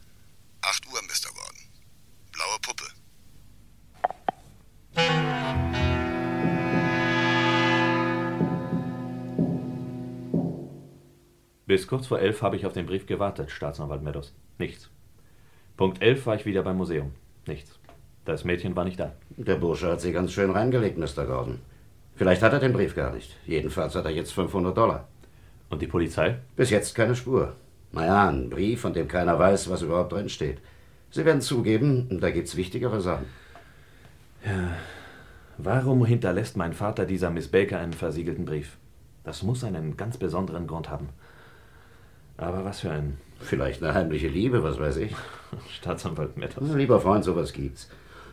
[11.66, 14.32] Bis kurz vor elf habe ich auf den Brief gewartet, Staatsanwalt Meadows.
[14.58, 14.88] Nichts.
[15.76, 17.12] Punkt elf war ich wieder beim Museum.
[17.46, 17.78] Nichts.
[18.24, 19.12] Das Mädchen war nicht da.
[19.30, 21.26] Der Bursche hat sie ganz schön reingelegt, Mr.
[21.26, 21.60] Gordon.
[22.14, 23.36] Vielleicht hat er den Brief gar nicht.
[23.46, 25.08] Jedenfalls hat er jetzt 500 Dollar.
[25.68, 26.38] Und die Polizei?
[26.54, 27.54] Bis jetzt keine Spur.
[27.92, 30.58] Naja, ein Brief, von dem keiner weiß, was überhaupt drin steht.
[31.10, 33.26] Sie werden zugeben, da gibt's wichtigere Sachen.
[34.44, 34.76] Ja.
[35.58, 38.76] Warum hinterlässt mein Vater dieser Miss Baker einen versiegelten Brief?
[39.24, 41.08] Das muss einen ganz besonderen Grund haben.
[42.36, 43.18] Aber was für ein.
[43.40, 45.14] Vielleicht eine heimliche Liebe, was weiß ich.
[45.78, 46.74] Staatsanwalt Meadows.
[46.74, 47.88] Lieber Freund, sowas gibt's.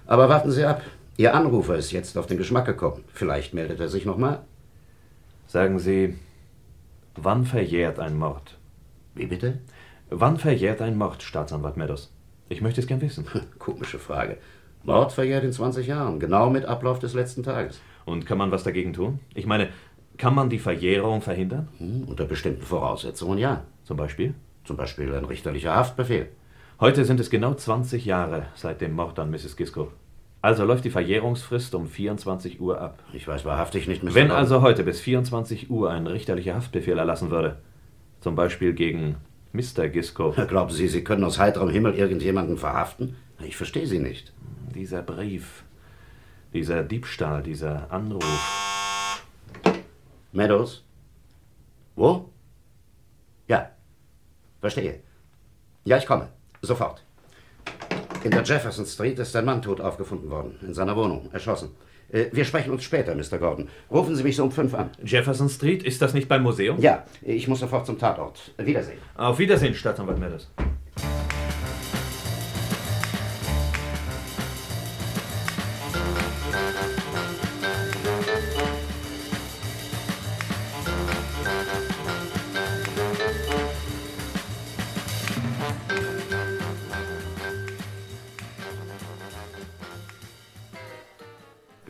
[0.06, 0.82] Aber warten Sie ab.
[1.18, 3.04] Ihr Anrufer ist jetzt auf den Geschmack gekommen.
[3.14, 4.42] Vielleicht meldet er sich nochmal.
[5.46, 6.18] Sagen Sie,
[7.16, 8.58] wann verjährt ein Mord?
[9.14, 9.60] Wie bitte?
[10.10, 12.12] Wann verjährt ein Mord, Staatsanwalt Meadows?
[12.50, 13.26] Ich möchte es gern wissen.
[13.60, 14.38] Komische Frage.
[14.84, 17.80] Mord verjährt in 20 Jahren, genau mit Ablauf des letzten Tages.
[18.06, 19.20] Und kann man was dagegen tun?
[19.34, 19.70] Ich meine,
[20.18, 21.70] kann man die Verjährung verhindern?
[21.78, 23.64] Hm, unter bestimmten Voraussetzungen ja.
[23.84, 24.34] Zum Beispiel?
[24.64, 26.30] Zum Beispiel ein richterlicher Haftbefehl.
[26.80, 29.56] Heute sind es genau 20 Jahre seit dem Mord an Mrs.
[29.58, 29.92] Gisco.
[30.42, 33.02] Also läuft die Verjährungsfrist um 24 Uhr ab.
[33.14, 34.16] Ich weiß wahrhaftig nicht, Mr.
[34.16, 37.58] Wenn also heute bis 24 Uhr ein richterlicher Haftbefehl erlassen würde,
[38.20, 39.16] zum Beispiel gegen
[39.54, 39.88] Mr.
[39.88, 40.32] Gisco.
[40.48, 43.16] Glauben Sie, Sie können aus heiterem Himmel irgendjemanden verhaften?
[43.42, 44.34] Ich verstehe Sie nicht.
[44.76, 45.64] Dieser Brief,
[46.54, 49.24] dieser Diebstahl, dieser Anruf.
[50.32, 50.84] Meadows?
[51.96, 52.33] Wo?
[54.64, 55.02] Verstehe.
[55.84, 56.30] Ja, ich komme.
[56.62, 57.04] Sofort.
[58.24, 60.58] In der Jefferson Street ist ein Mann tot aufgefunden worden.
[60.62, 61.30] In seiner Wohnung.
[61.34, 61.72] Erschossen.
[62.10, 63.40] Äh, Wir sprechen uns später, Mr.
[63.40, 63.68] Gordon.
[63.92, 64.92] Rufen Sie mich so um fünf an.
[65.04, 66.80] Jefferson Street, ist das nicht beim Museum?
[66.80, 68.54] Ja, ich muss sofort zum Tatort.
[68.58, 69.00] Wiedersehen.
[69.16, 70.50] Auf Wiedersehen, Staatsanwalt Meadows.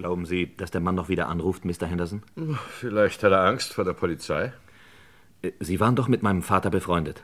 [0.03, 1.87] Glauben Sie, dass der Mann noch wieder anruft, Mr.
[1.87, 2.23] Henderson?
[2.71, 4.51] Vielleicht hat er Angst vor der Polizei.
[5.41, 7.23] Äh, Sie waren doch mit meinem Vater befreundet.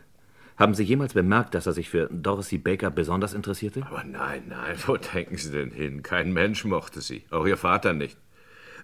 [0.56, 3.86] Haben Sie jemals bemerkt, dass er sich für Dorothy Baker besonders interessierte?
[3.86, 6.04] Aber nein, nein, wo denken Sie denn hin?
[6.04, 8.18] Kein Mensch mochte sie, auch Ihr Vater nicht.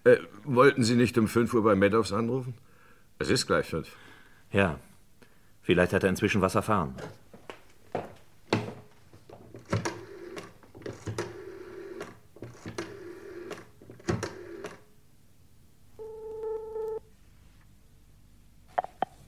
[0.04, 2.56] Äh, wollten Sie nicht um 5 Uhr bei Meadows anrufen?
[3.18, 3.96] Es ist gleich fünf.
[4.52, 4.78] Ja.
[5.62, 6.96] Vielleicht hat er inzwischen was erfahren.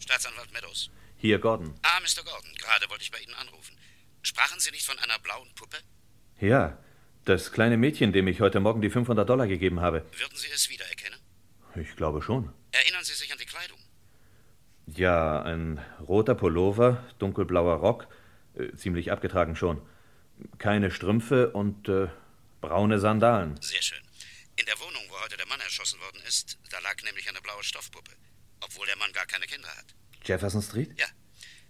[0.08, 0.90] Staatsanwalt Meadows.
[1.28, 1.78] Hier, Gordon.
[1.82, 2.24] Ah, Mr.
[2.24, 3.76] Gordon, gerade wollte ich bei Ihnen anrufen.
[4.22, 5.76] Sprachen Sie nicht von einer blauen Puppe?
[6.40, 6.82] Ja,
[7.26, 10.06] das kleine Mädchen, dem ich heute Morgen die 500 Dollar gegeben habe.
[10.18, 11.20] Würden Sie es wiedererkennen?
[11.76, 12.54] Ich glaube schon.
[12.72, 13.78] Erinnern Sie sich an die Kleidung?
[14.86, 18.08] Ja, ein roter Pullover, dunkelblauer Rock,
[18.56, 19.82] äh, ziemlich abgetragen schon.
[20.60, 22.08] Keine Strümpfe und äh,
[22.62, 23.62] braune Sandalen.
[23.62, 24.02] Sehr schön.
[24.56, 27.66] In der Wohnung, wo heute der Mann erschossen worden ist, da lag nämlich eine blaue
[27.66, 28.12] Stoffpuppe.
[28.62, 29.94] Obwohl der Mann gar keine Kinder hat.
[30.24, 30.98] Jefferson Street?
[30.98, 31.08] Ja.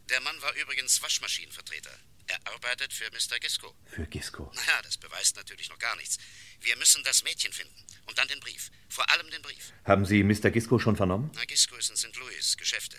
[0.10, 1.92] Der Mann war übrigens Waschmaschinenvertreter.
[2.28, 3.40] Er arbeitet für Mr.
[3.40, 3.74] Gisco.
[3.86, 4.52] Für Gisco.
[4.54, 6.18] Naja, das beweist natürlich noch gar nichts.
[6.62, 7.86] Wir müssen das Mädchen finden.
[8.06, 8.70] Und dann den Brief.
[8.90, 9.72] Vor allem den Brief.
[9.86, 10.52] Haben Sie Mr.
[10.52, 11.32] Gisco schon vernommen?
[11.36, 12.16] Na, Gisco ist in St.
[12.18, 12.98] Louis, Geschäfte.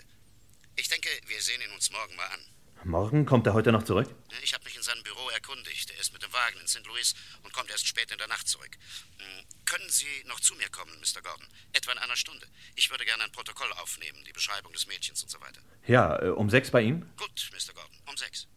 [0.75, 2.45] Ich denke, wir sehen ihn uns morgen mal an.
[2.85, 4.07] Morgen kommt er heute noch zurück?
[4.41, 5.91] Ich habe mich in seinem Büro erkundigt.
[5.91, 6.85] Er ist mit dem Wagen in St.
[6.87, 7.13] Louis
[7.43, 8.77] und kommt erst spät in der Nacht zurück.
[9.17, 11.21] Hm, Können Sie noch zu mir kommen, Mr.
[11.21, 11.45] Gordon?
[11.73, 12.47] Etwa in einer Stunde.
[12.75, 15.61] Ich würde gerne ein Protokoll aufnehmen, die Beschreibung des Mädchens und so weiter.
[15.87, 17.11] Ja, äh, um sechs bei Ihnen?
[17.17, 17.73] Gut, Mr.
[17.73, 18.47] Gordon, um sechs.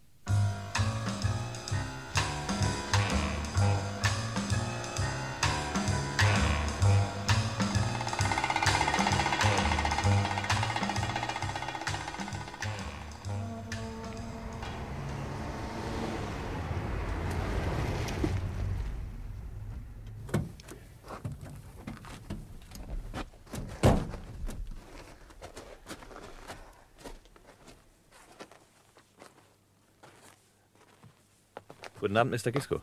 [32.03, 32.51] Guten Abend, Mr.
[32.51, 32.83] Gisco.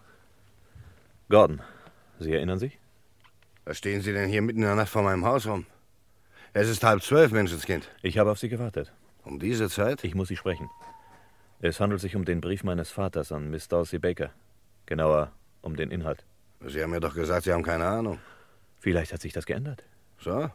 [1.27, 1.61] Gordon,
[2.19, 2.79] Sie erinnern sich?
[3.65, 5.65] Was stehen Sie denn hier mitten in der Nacht vor meinem Haus rum?
[6.53, 7.89] Es ist halb zwölf, Menschenskind.
[8.01, 8.93] Ich habe auf Sie gewartet.
[9.25, 10.05] Um diese Zeit?
[10.05, 10.69] Ich muss Sie sprechen.
[11.59, 14.29] Es handelt sich um den Brief meines Vaters an Miss Darcy Baker.
[14.85, 16.23] Genauer, um den Inhalt.
[16.65, 18.19] Sie haben mir doch gesagt, Sie haben keine Ahnung.
[18.79, 19.83] Vielleicht hat sich das geändert.
[20.19, 20.49] So?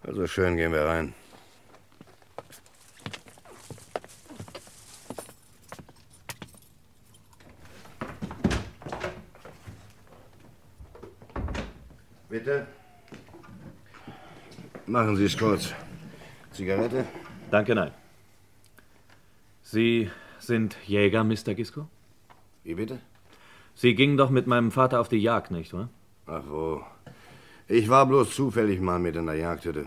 [0.00, 1.12] Also schön, gehen wir rein.
[12.36, 12.66] Bitte?
[14.86, 15.72] Machen Sie es kurz.
[16.52, 17.06] Zigarette?
[17.50, 17.92] Danke, nein.
[19.62, 21.54] Sie sind Jäger, Mr.
[21.54, 21.88] Gisco?
[22.62, 22.98] Wie bitte?
[23.74, 25.88] Sie gingen doch mit meinem Vater auf die Jagd, nicht wahr?
[26.26, 26.84] Ach wo.
[27.68, 29.86] Ich war bloß zufällig mal mit in der Jagdhütte.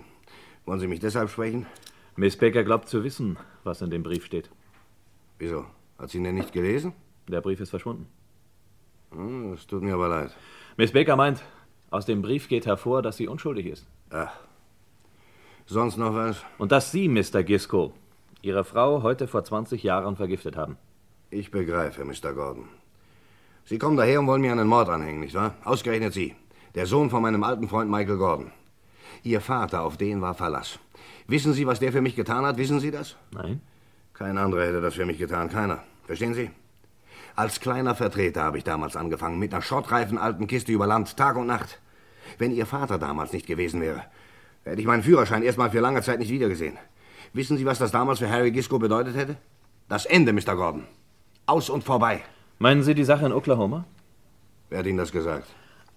[0.65, 1.67] Wollen Sie mich deshalb sprechen?
[2.15, 4.49] Miss Baker glaubt zu wissen, was in dem Brief steht.
[5.37, 5.67] Wieso?
[5.99, 6.93] Hat sie ihn denn nicht gelesen?
[7.27, 8.07] Der Brief ist verschwunden.
[9.11, 10.35] Hm, Das tut mir aber leid.
[10.77, 11.43] Miss Baker meint,
[11.91, 13.87] aus dem Brief geht hervor, dass sie unschuldig ist.
[14.11, 14.31] Ach.
[15.65, 16.43] Sonst noch was?
[16.57, 17.43] Und dass Sie, Mr.
[17.43, 17.93] Gisco,
[18.41, 20.77] Ihre Frau heute vor 20 Jahren vergiftet haben.
[21.29, 22.33] Ich begreife, Mr.
[22.33, 22.69] Gordon.
[23.65, 25.53] Sie kommen daher und wollen mir einen Mord anhängen, nicht wahr?
[25.63, 26.35] Ausgerechnet Sie.
[26.73, 28.51] Der Sohn von meinem alten Freund Michael Gordon.
[29.23, 30.79] Ihr Vater, auf den war Verlass.
[31.27, 32.57] Wissen Sie, was der für mich getan hat?
[32.57, 33.15] Wissen Sie das?
[33.31, 33.61] Nein.
[34.13, 35.49] Kein anderer hätte das für mich getan.
[35.49, 35.83] Keiner.
[36.05, 36.49] Verstehen Sie?
[37.39, 41.37] Als kleiner Vertreter habe ich damals angefangen, mit einer schrottreifen alten Kiste über Land, Tag
[41.37, 41.79] und Nacht.
[42.37, 44.03] Wenn Ihr Vater damals nicht gewesen wäre,
[44.65, 46.77] hätte ich meinen Führerschein erstmal für lange Zeit nicht wiedergesehen.
[47.31, 49.37] Wissen Sie, was das damals für Harry Gisco bedeutet hätte?
[49.87, 50.57] Das Ende, Mr.
[50.57, 50.83] Gordon.
[51.45, 52.23] Aus und vorbei.
[52.57, 53.85] Meinen Sie die Sache in Oklahoma?
[54.69, 55.47] Wer hat Ihnen das gesagt?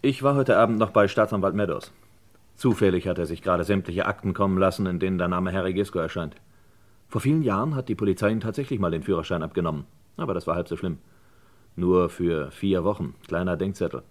[0.00, 1.90] Ich war heute Abend noch bei Staatsanwalt Meadows.
[2.54, 5.98] Zufällig hat er sich gerade sämtliche Akten kommen lassen, in denen der Name Harry Gisco
[5.98, 6.36] erscheint.
[7.08, 9.86] Vor vielen Jahren hat die Polizei ihm tatsächlich mal den Führerschein abgenommen.
[10.16, 10.98] Aber das war halb so schlimm.
[11.76, 13.14] Nur für vier Wochen.
[13.26, 14.02] Kleiner Denkzettel.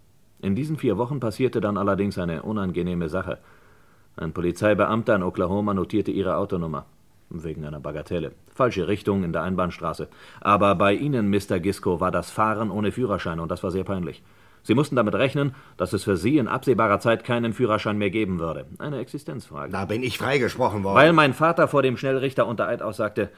[0.42, 3.38] In diesen vier Wochen passierte dann allerdings eine unangenehme Sache.
[4.16, 6.86] Ein Polizeibeamter in Oklahoma notierte ihre Autonummer.
[7.30, 8.34] Wegen einer Bagatelle.
[8.54, 10.10] Falsche Richtung in der Einbahnstraße.
[10.42, 11.60] Aber bei Ihnen, Mr.
[11.60, 14.22] Gisco, war das Fahren ohne Führerschein und das war sehr peinlich.
[14.64, 18.40] Sie mussten damit rechnen, dass es für Sie in absehbarer Zeit keinen Führerschein mehr geben
[18.40, 18.66] würde.
[18.80, 19.72] Eine Existenzfrage.
[19.72, 20.96] Da bin ich freigesprochen worden.
[20.96, 23.30] Weil mein Vater vor dem Schnellrichter unter Eid aussagte,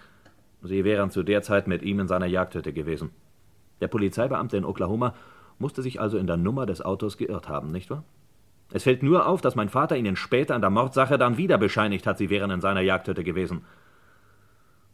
[0.63, 3.11] Sie wären zu der Zeit mit ihm in seiner Jagdhütte gewesen.
[3.81, 5.13] Der Polizeibeamte in Oklahoma
[5.59, 8.03] musste sich also in der Nummer des Autos geirrt haben, nicht wahr?
[8.71, 12.07] Es fällt nur auf, dass mein Vater Ihnen später in der Mordsache dann wieder bescheinigt
[12.07, 13.61] hat, Sie wären in seiner Jagdhütte gewesen.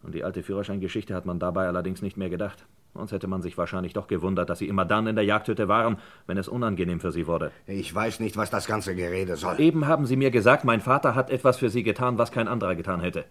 [0.04, 2.66] Und die alte Führerscheingeschichte hat man dabei allerdings nicht mehr gedacht.
[2.94, 5.98] Sonst hätte man sich wahrscheinlich doch gewundert, dass Sie immer dann in der Jagdhütte waren,
[6.26, 7.52] wenn es unangenehm für Sie wurde.
[7.68, 9.60] Ich weiß nicht, was das ganze Gerede soll.
[9.60, 12.76] Eben haben Sie mir gesagt, mein Vater hat etwas für Sie getan, was kein anderer
[12.76, 13.26] getan hätte.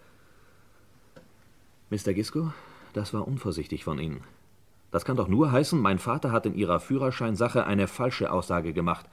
[1.89, 2.13] Mr.
[2.13, 2.53] Gisco,
[2.93, 4.21] das war unvorsichtig von Ihnen.
[4.91, 9.05] Das kann doch nur heißen, mein Vater hat in Ihrer Führerscheinsache eine falsche Aussage gemacht.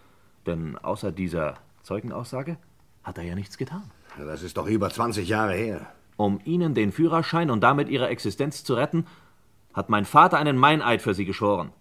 [0.47, 2.57] Denn außer dieser Zeugenaussage
[3.03, 3.91] hat er ja nichts getan.
[4.19, 5.87] Das ist doch über 20 Jahre her.
[6.17, 9.07] Um Ihnen den Führerschein und damit Ihre Existenz zu retten,
[9.75, 11.73] hat mein Vater einen Meineid für Sie geschworen.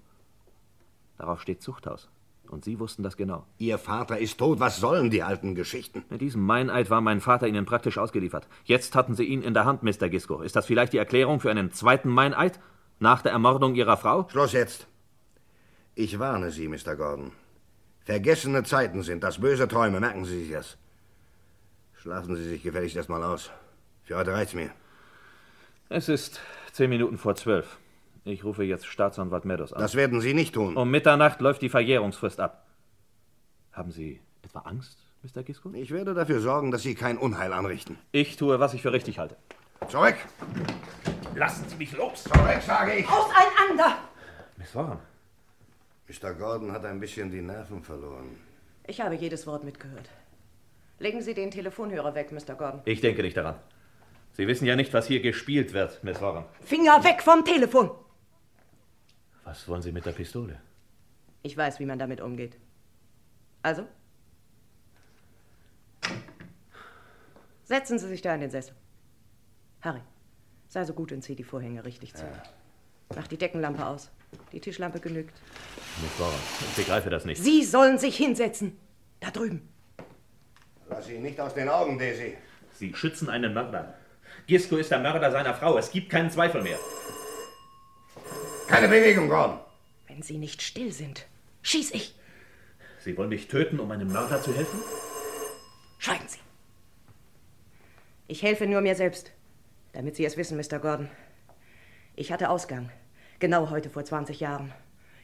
[1.17, 2.09] Darauf steht Zuchthaus.
[2.49, 3.45] Und Sie wussten das genau.
[3.57, 4.59] Ihr Vater ist tot.
[4.59, 6.03] Was sollen die alten Geschichten?
[6.09, 8.47] Mit diesem Meineid war mein Vater Ihnen praktisch ausgeliefert.
[8.65, 10.09] Jetzt hatten Sie ihn in der Hand, Mr.
[10.09, 10.41] Gisco.
[10.41, 12.59] Ist das vielleicht die Erklärung für einen zweiten Meineid?
[12.99, 14.27] Nach der Ermordung Ihrer Frau?
[14.29, 14.87] Schluss jetzt.
[15.95, 16.95] Ich warne Sie, Mr.
[16.95, 17.31] Gordon.
[18.05, 19.39] Vergessene Zeiten sind das.
[19.39, 19.99] Böse Träume.
[19.99, 20.77] Merken Sie sich das.
[21.93, 23.51] Schlafen Sie sich gefälligst erstmal aus.
[24.03, 24.69] Für heute reicht's mir.
[25.89, 26.39] Es ist
[26.71, 27.77] zehn Minuten vor zwölf.
[28.23, 29.81] Ich rufe jetzt Staatsanwalt Meadows an.
[29.81, 30.77] Das werden Sie nicht tun.
[30.77, 32.65] Um Mitternacht läuft die Verjährungsfrist ab.
[33.71, 35.43] Haben Sie etwa Angst, Mr.
[35.43, 35.71] Gisco?
[35.73, 37.97] Ich werde dafür sorgen, dass Sie kein Unheil anrichten.
[38.11, 39.35] Ich tue, was ich für richtig halte.
[39.89, 40.15] Zurück!
[41.35, 42.23] Lassen Sie mich los!
[42.23, 43.07] Zurück, sage ich!
[43.07, 43.97] Auseinander!
[44.57, 44.99] Miss Warren.
[46.07, 46.33] Mr.
[46.33, 48.37] Gordon hat ein bisschen die Nerven verloren.
[48.87, 50.09] Ich habe jedes Wort mitgehört.
[50.99, 52.55] Legen Sie den Telefonhörer weg, Mr.
[52.55, 52.81] Gordon.
[52.85, 53.59] Ich denke nicht daran.
[54.31, 56.45] Sie wissen ja nicht, was hier gespielt wird, Miss Warren.
[56.61, 57.91] Finger weg vom Telefon!
[59.43, 60.61] Was wollen Sie mit der Pistole?
[61.43, 62.57] Ich weiß, wie man damit umgeht.
[63.61, 63.85] Also?
[67.63, 68.75] Setzen Sie sich da in den Sessel.
[69.81, 70.01] Harry,
[70.75, 72.25] sei so gut und zieh die Vorhänge richtig zu.
[73.15, 74.11] Mach die Deckenlampe aus.
[74.51, 75.33] Die Tischlampe genügt.
[76.03, 77.41] Ich begreife das nicht.
[77.41, 78.77] Sie sollen sich hinsetzen.
[79.21, 79.69] Da drüben.
[80.89, 82.35] Lass ihn nicht aus den Augen, Daisy.
[82.73, 83.93] Sie schützen einen Mörder.
[84.47, 85.77] Gisco ist der Mörder seiner Frau.
[85.77, 86.77] Es gibt keinen Zweifel mehr.
[88.67, 89.59] Keine Bewegung, Gordon.
[90.07, 91.25] Wenn Sie nicht still sind,
[91.61, 92.15] schieß ich.
[92.99, 94.79] Sie wollen mich töten, um einem Mörder zu helfen?
[95.99, 96.39] Schweigen Sie.
[98.27, 99.31] Ich helfe nur mir selbst,
[99.95, 100.79] damit Sie es wissen, Mr.
[100.79, 101.09] Gordon.
[102.15, 102.91] Ich hatte Ausgang.
[103.39, 104.73] Genau heute vor 20 Jahren.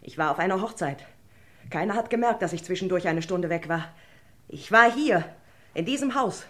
[0.01, 1.05] Ich war auf einer Hochzeit.
[1.69, 3.93] Keiner hat gemerkt, dass ich zwischendurch eine Stunde weg war.
[4.47, 5.25] Ich war hier,
[5.73, 6.45] in diesem Haus.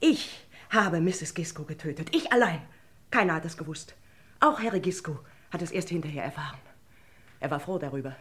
[0.00, 1.34] Ich habe Mrs.
[1.34, 2.14] Gisco getötet.
[2.14, 2.62] Ich allein.
[3.10, 3.94] Keiner hat es gewusst.
[4.40, 5.18] Auch Harry Gisco
[5.50, 6.58] hat es erst hinterher erfahren.
[7.38, 8.16] Er war froh darüber.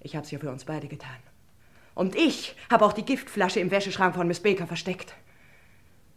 [0.00, 1.18] Ich habe es ja für uns beide getan.
[1.96, 5.14] Und ich habe auch die Giftflasche im Wäscheschrank von Miss Baker versteckt.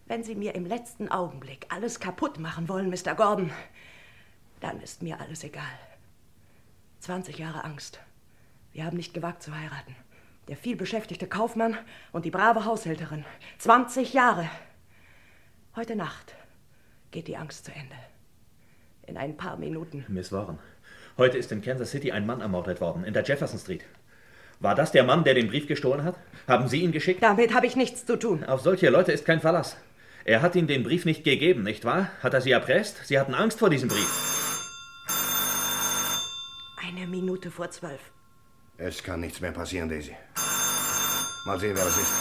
[0.09, 3.13] Wenn Sie mir im letzten Augenblick alles kaputt machen wollen, Mr.
[3.13, 3.51] Gordon,
[4.59, 5.61] dann ist mir alles egal.
[7.01, 7.99] 20 Jahre Angst.
[8.73, 9.95] Wir haben nicht gewagt zu heiraten.
[10.47, 11.77] Der vielbeschäftigte Kaufmann
[12.11, 13.23] und die brave Haushälterin.
[13.59, 14.49] 20 Jahre.
[15.75, 16.33] Heute Nacht
[17.11, 17.95] geht die Angst zu Ende.
[19.05, 20.05] In ein paar Minuten.
[20.07, 20.57] Miss Warren,
[21.19, 23.85] heute ist in Kansas City ein Mann ermordet worden, in der Jefferson Street.
[24.59, 26.15] War das der Mann, der den Brief gestohlen hat?
[26.47, 27.21] Haben Sie ihn geschickt?
[27.21, 28.43] Damit habe ich nichts zu tun.
[28.43, 29.77] Auf solche Leute ist kein Verlass.
[30.29, 32.11] Er hat Ihnen den Brief nicht gegeben, nicht wahr?
[32.21, 33.07] Hat er Sie erpresst?
[33.07, 34.11] Sie hatten Angst vor diesem Brief.
[36.77, 37.99] Eine Minute vor zwölf.
[38.77, 40.15] Es kann nichts mehr passieren, Daisy.
[41.47, 42.11] Mal sehen, wer das ist.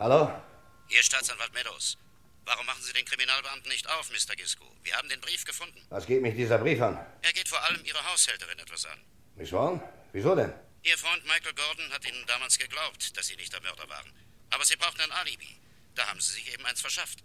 [0.00, 0.32] Hallo?
[0.88, 1.96] Hier Staatsanwalt Meadows.
[2.44, 4.34] Warum machen Sie den Kriminalbeamten nicht auf, Mr.
[4.34, 4.64] Gisco?
[4.82, 5.80] Wir haben den Brief gefunden.
[5.90, 6.98] Was geht mich dieser Brief an?
[7.22, 8.98] Er geht vor allem Ihrer Haushälterin etwas an.
[9.36, 9.80] Miss Warren?
[10.10, 10.52] Wieso denn?
[10.82, 14.10] Ihr Freund Michael Gordon hat Ihnen damals geglaubt, dass Sie nicht der Mörder waren.
[14.50, 15.60] Aber Sie brauchten ein Alibi.
[16.00, 17.18] Da haben Sie sich eben eins verschafft.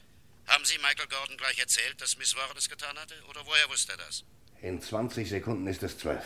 [0.47, 3.15] Haben Sie Michael Gordon gleich erzählt, dass Miss Warren es getan hatte?
[3.29, 4.25] Oder woher wusste er das?
[4.61, 6.25] In 20 Sekunden ist es zwölf.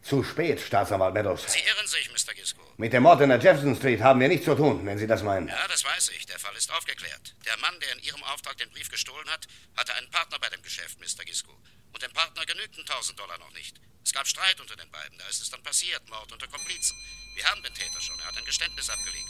[0.00, 1.44] Zu spät, Staatsanwalt Meadows.
[1.46, 2.32] Sie irren sich, Mr.
[2.32, 2.62] Gisco.
[2.78, 5.22] Mit dem Mord in der Jefferson Street haben wir nichts zu tun, wenn Sie das
[5.22, 5.48] meinen.
[5.48, 6.24] Ja, das weiß ich.
[6.24, 7.34] Der Fall ist aufgeklärt.
[7.44, 10.62] Der Mann, der in Ihrem Auftrag den Brief gestohlen hat, hatte einen Partner bei dem
[10.62, 11.26] Geschäft, Mr.
[11.26, 11.52] Gisco.
[11.92, 13.76] Und dem Partner genügten 1000 Dollar noch nicht.
[14.02, 15.18] Es gab Streit unter den beiden.
[15.18, 16.96] Da ist es dann passiert, Mord unter Komplizen.
[17.34, 18.18] Wir haben den Täter schon.
[18.20, 19.28] Er hat ein Geständnis abgelegt.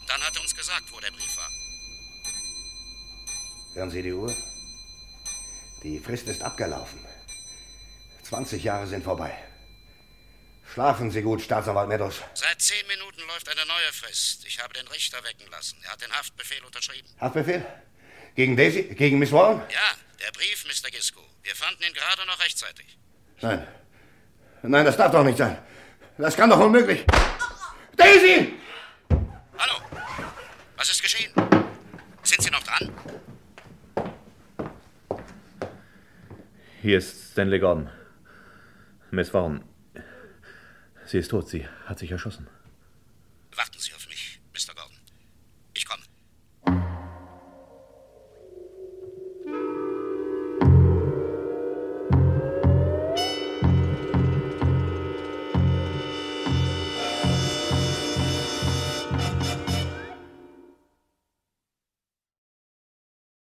[0.00, 1.50] Und dann hat er uns gesagt, wo der Brief war.
[3.76, 4.34] Hören Sie die Uhr?
[5.82, 6.98] Die Frist ist abgelaufen.
[8.22, 9.36] 20 Jahre sind vorbei.
[10.72, 12.22] Schlafen Sie gut, Staatsanwalt Meadows.
[12.32, 14.46] Seit zehn Minuten läuft eine neue Frist.
[14.46, 15.76] Ich habe den Richter wecken lassen.
[15.84, 17.06] Er hat den Haftbefehl unterschrieben.
[17.20, 17.66] Haftbefehl?
[18.34, 18.82] Gegen Daisy?
[18.94, 19.60] Gegen Miss Warren?
[19.68, 19.90] Ja,
[20.24, 20.90] der Brief, Mr.
[20.90, 21.20] Gisco.
[21.42, 22.96] Wir fanden ihn gerade noch rechtzeitig.
[23.42, 23.68] Nein.
[24.62, 25.58] Nein, das darf doch nicht sein.
[26.16, 27.04] Das kann doch unmöglich.
[27.94, 28.54] Daisy!
[29.58, 29.82] Hallo.
[30.76, 31.30] Was ist geschehen?
[32.22, 32.90] Sind Sie noch dran?
[36.82, 37.88] Hier ist Stanley Gordon.
[39.10, 39.64] Miss Vaughan.
[41.06, 41.48] Sie ist tot.
[41.48, 42.48] Sie hat sich erschossen.
[43.54, 44.74] Warten Sie auf mich, Mr.
[44.74, 44.96] Gordon.
[45.74, 46.02] Ich komme.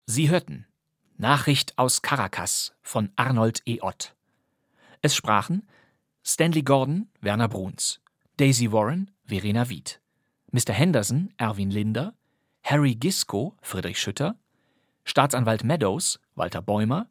[0.06, 0.66] Sie hörten
[1.22, 3.80] Nachricht aus Caracas von Arnold E.
[3.80, 4.16] Ott.
[5.02, 5.68] Es sprachen
[6.24, 8.00] Stanley Gordon, Werner Bruns,
[8.38, 10.00] Daisy Warren, Verena Wied,
[10.50, 10.72] Mr.
[10.72, 12.14] Henderson, Erwin Linder,
[12.64, 14.34] Harry Gisco, Friedrich Schütter,
[15.04, 17.06] Staatsanwalt Meadows, Walter Bäumer,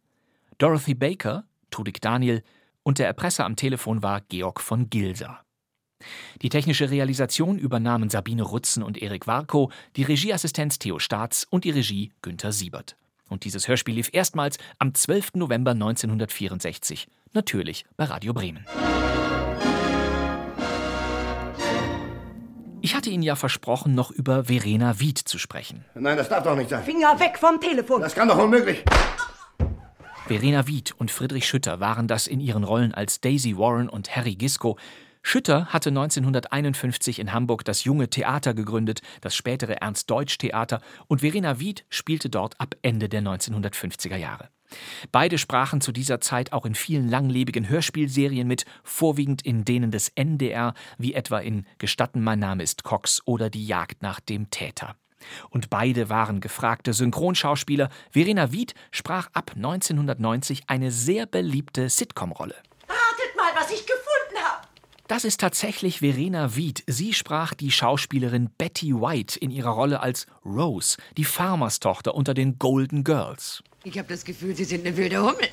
[0.57, 2.43] Dorothy Baker, Trudig Daniel
[2.83, 5.39] und der Erpresser am Telefon war Georg von Gilser.
[6.41, 11.71] Die technische Realisation übernahmen Sabine Rutzen und Erik Warkow, die Regieassistenz Theo Staats und die
[11.71, 12.97] Regie Günther Siebert.
[13.31, 15.35] Und dieses Hörspiel lief erstmals am 12.
[15.35, 18.65] November 1964, natürlich bei Radio Bremen.
[22.81, 25.85] Ich hatte Ihnen ja versprochen, noch über Verena Wied zu sprechen.
[25.95, 26.83] Nein, das darf doch nicht sein.
[26.83, 28.01] Finger weg vom Telefon.
[28.01, 28.83] Das kann doch unmöglich.
[30.27, 34.35] Verena Wied und Friedrich Schütter waren das in ihren Rollen als Daisy Warren und Harry
[34.35, 34.77] Gisco.
[35.23, 41.85] Schütter hatte 1951 in Hamburg das Junge Theater gegründet, das spätere Ernst-Deutsch-Theater, und Verena Wied
[41.89, 44.49] spielte dort ab Ende der 1950er Jahre.
[45.11, 50.09] Beide sprachen zu dieser Zeit auch in vielen langlebigen Hörspielserien mit, vorwiegend in denen des
[50.09, 54.95] NDR, wie etwa in Gestatten, mein Name ist Cox oder Die Jagd nach dem Täter.
[55.49, 57.89] Und beide waren gefragte Synchronschauspieler.
[58.09, 62.55] Verena Wied sprach ab 1990 eine sehr beliebte Sitcom-Rolle.
[62.87, 64.67] Ratet mal, was ich gefunden habe.
[65.11, 66.85] Das ist tatsächlich Verena Wied.
[66.87, 72.57] Sie sprach die Schauspielerin Betty White in ihrer Rolle als Rose, die Farmerstochter unter den
[72.57, 73.61] Golden Girls.
[73.83, 75.49] Ich habe das Gefühl, Sie sind eine wilde Hummel.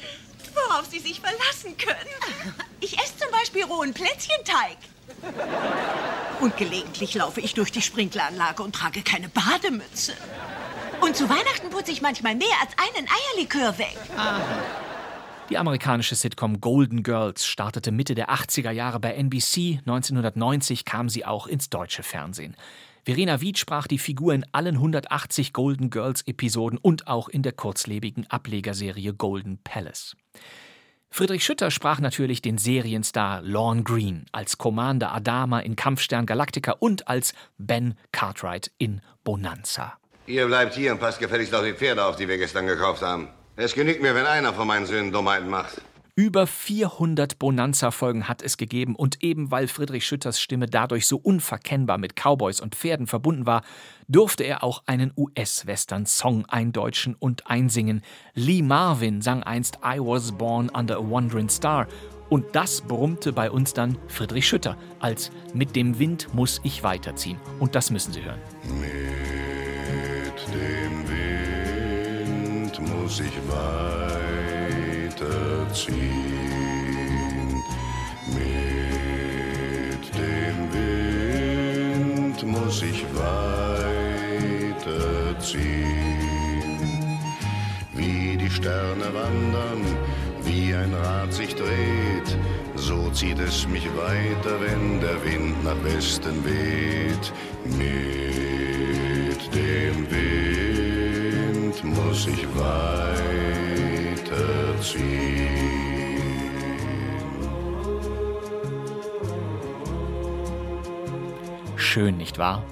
[0.55, 2.55] Worauf Sie sich verlassen können.
[2.81, 4.77] Ich esse zum Beispiel rohen Plätzchenteig.
[6.41, 10.13] Und gelegentlich laufe ich durch die Sprinkleranlage und trage keine Bademütze.
[11.01, 13.97] Und zu Weihnachten putze ich manchmal mehr als einen Eierlikör weg.
[15.51, 19.79] Die amerikanische Sitcom Golden Girls startete Mitte der 80er Jahre bei NBC.
[19.79, 22.55] 1990 kam sie auch ins deutsche Fernsehen.
[23.07, 27.53] Verena Wied sprach die Figur in allen 180 Golden Girls Episoden und auch in der
[27.53, 30.15] kurzlebigen Ablegerserie Golden Palace.
[31.11, 37.09] Friedrich Schütter sprach natürlich den Serienstar Lorne Green als Commander Adama in Kampfstern Galactica und
[37.09, 39.95] als Ben Cartwright in Bonanza.
[40.27, 43.31] Ihr bleibt hier und passt gefälligst auf die Pferde auf, die wir gestern gekauft haben.
[43.61, 45.83] Es genügt mir, wenn einer von meinen Söhnen Dummheiten macht.
[46.15, 51.99] Über 400 Bonanza-Folgen hat es gegeben und eben weil Friedrich Schütters Stimme dadurch so unverkennbar
[51.99, 53.65] mit Cowboys und Pferden verbunden war,
[54.07, 58.03] durfte er auch einen US-Western-Song eindeutschen und einsingen.
[58.35, 61.89] Lee Marvin sang einst I Was Born Under a Wandering Star
[62.29, 67.41] und das brummte bei uns dann Friedrich Schütter als Mit dem Wind muss ich weiterziehen.
[67.59, 68.39] Und das müssen Sie hören.
[68.81, 69.48] Mit
[73.09, 73.23] muss
[75.09, 75.55] weiterziehen.
[78.27, 83.89] Mit dem Wind muss ich weiterziehen.
[87.95, 89.87] Wie die Sterne wandern,
[90.45, 92.37] wie ein Rad sich dreht,
[92.75, 97.33] so zieht es mich weiter, wenn der Wind nach Westen weht.
[97.65, 100.68] Mit dem Wind
[102.05, 102.99] muss ich weiterziehen.
[111.77, 112.65] Schön, nicht wahr?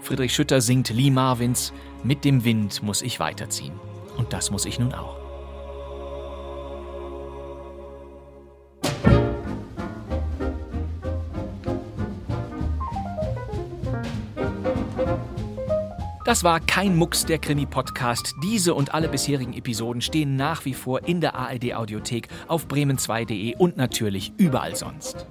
[0.00, 3.78] Friedrich Schütter singt Lee Marvins Mit dem Wind muss ich weiterziehen.
[4.16, 5.27] Und das muss ich nun auch.
[16.28, 18.34] Das war kein Mucks, der Krimi-Podcast.
[18.42, 23.78] Diese und alle bisherigen Episoden stehen nach wie vor in der ARD-Audiothek auf bremen2.de und
[23.78, 25.26] natürlich überall sonst.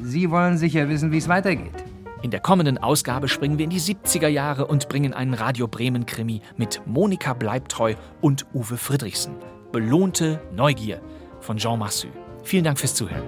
[0.00, 1.84] Sie wollen sicher wissen, wie es weitergeht.
[2.22, 6.06] In der kommenden Ausgabe springen wir in die 70er Jahre und bringen einen Radio Bremen
[6.06, 7.92] Krimi mit Monika Bleibtreu
[8.22, 9.34] und Uwe Friedrichsen.
[9.70, 11.02] Belohnte Neugier
[11.40, 12.08] von Jean Massu.
[12.42, 13.22] Vielen Dank fürs Zuhören.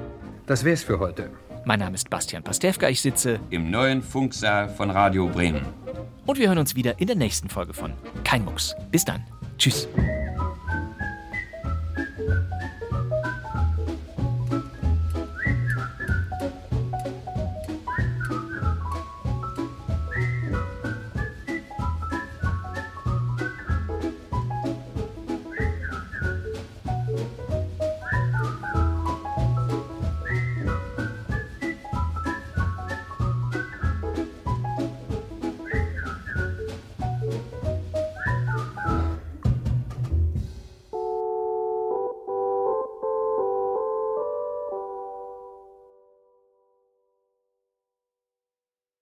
[0.46, 1.32] Das wär's für heute.
[1.64, 2.88] Mein Name ist Bastian Pastewka.
[2.88, 5.66] Ich sitze im neuen Funksaal von Radio Bremen.
[6.26, 7.92] Und wir hören uns wieder in der nächsten Folge von
[8.24, 8.74] Kein Mucks.
[8.90, 9.24] Bis dann.
[9.58, 9.88] Tschüss.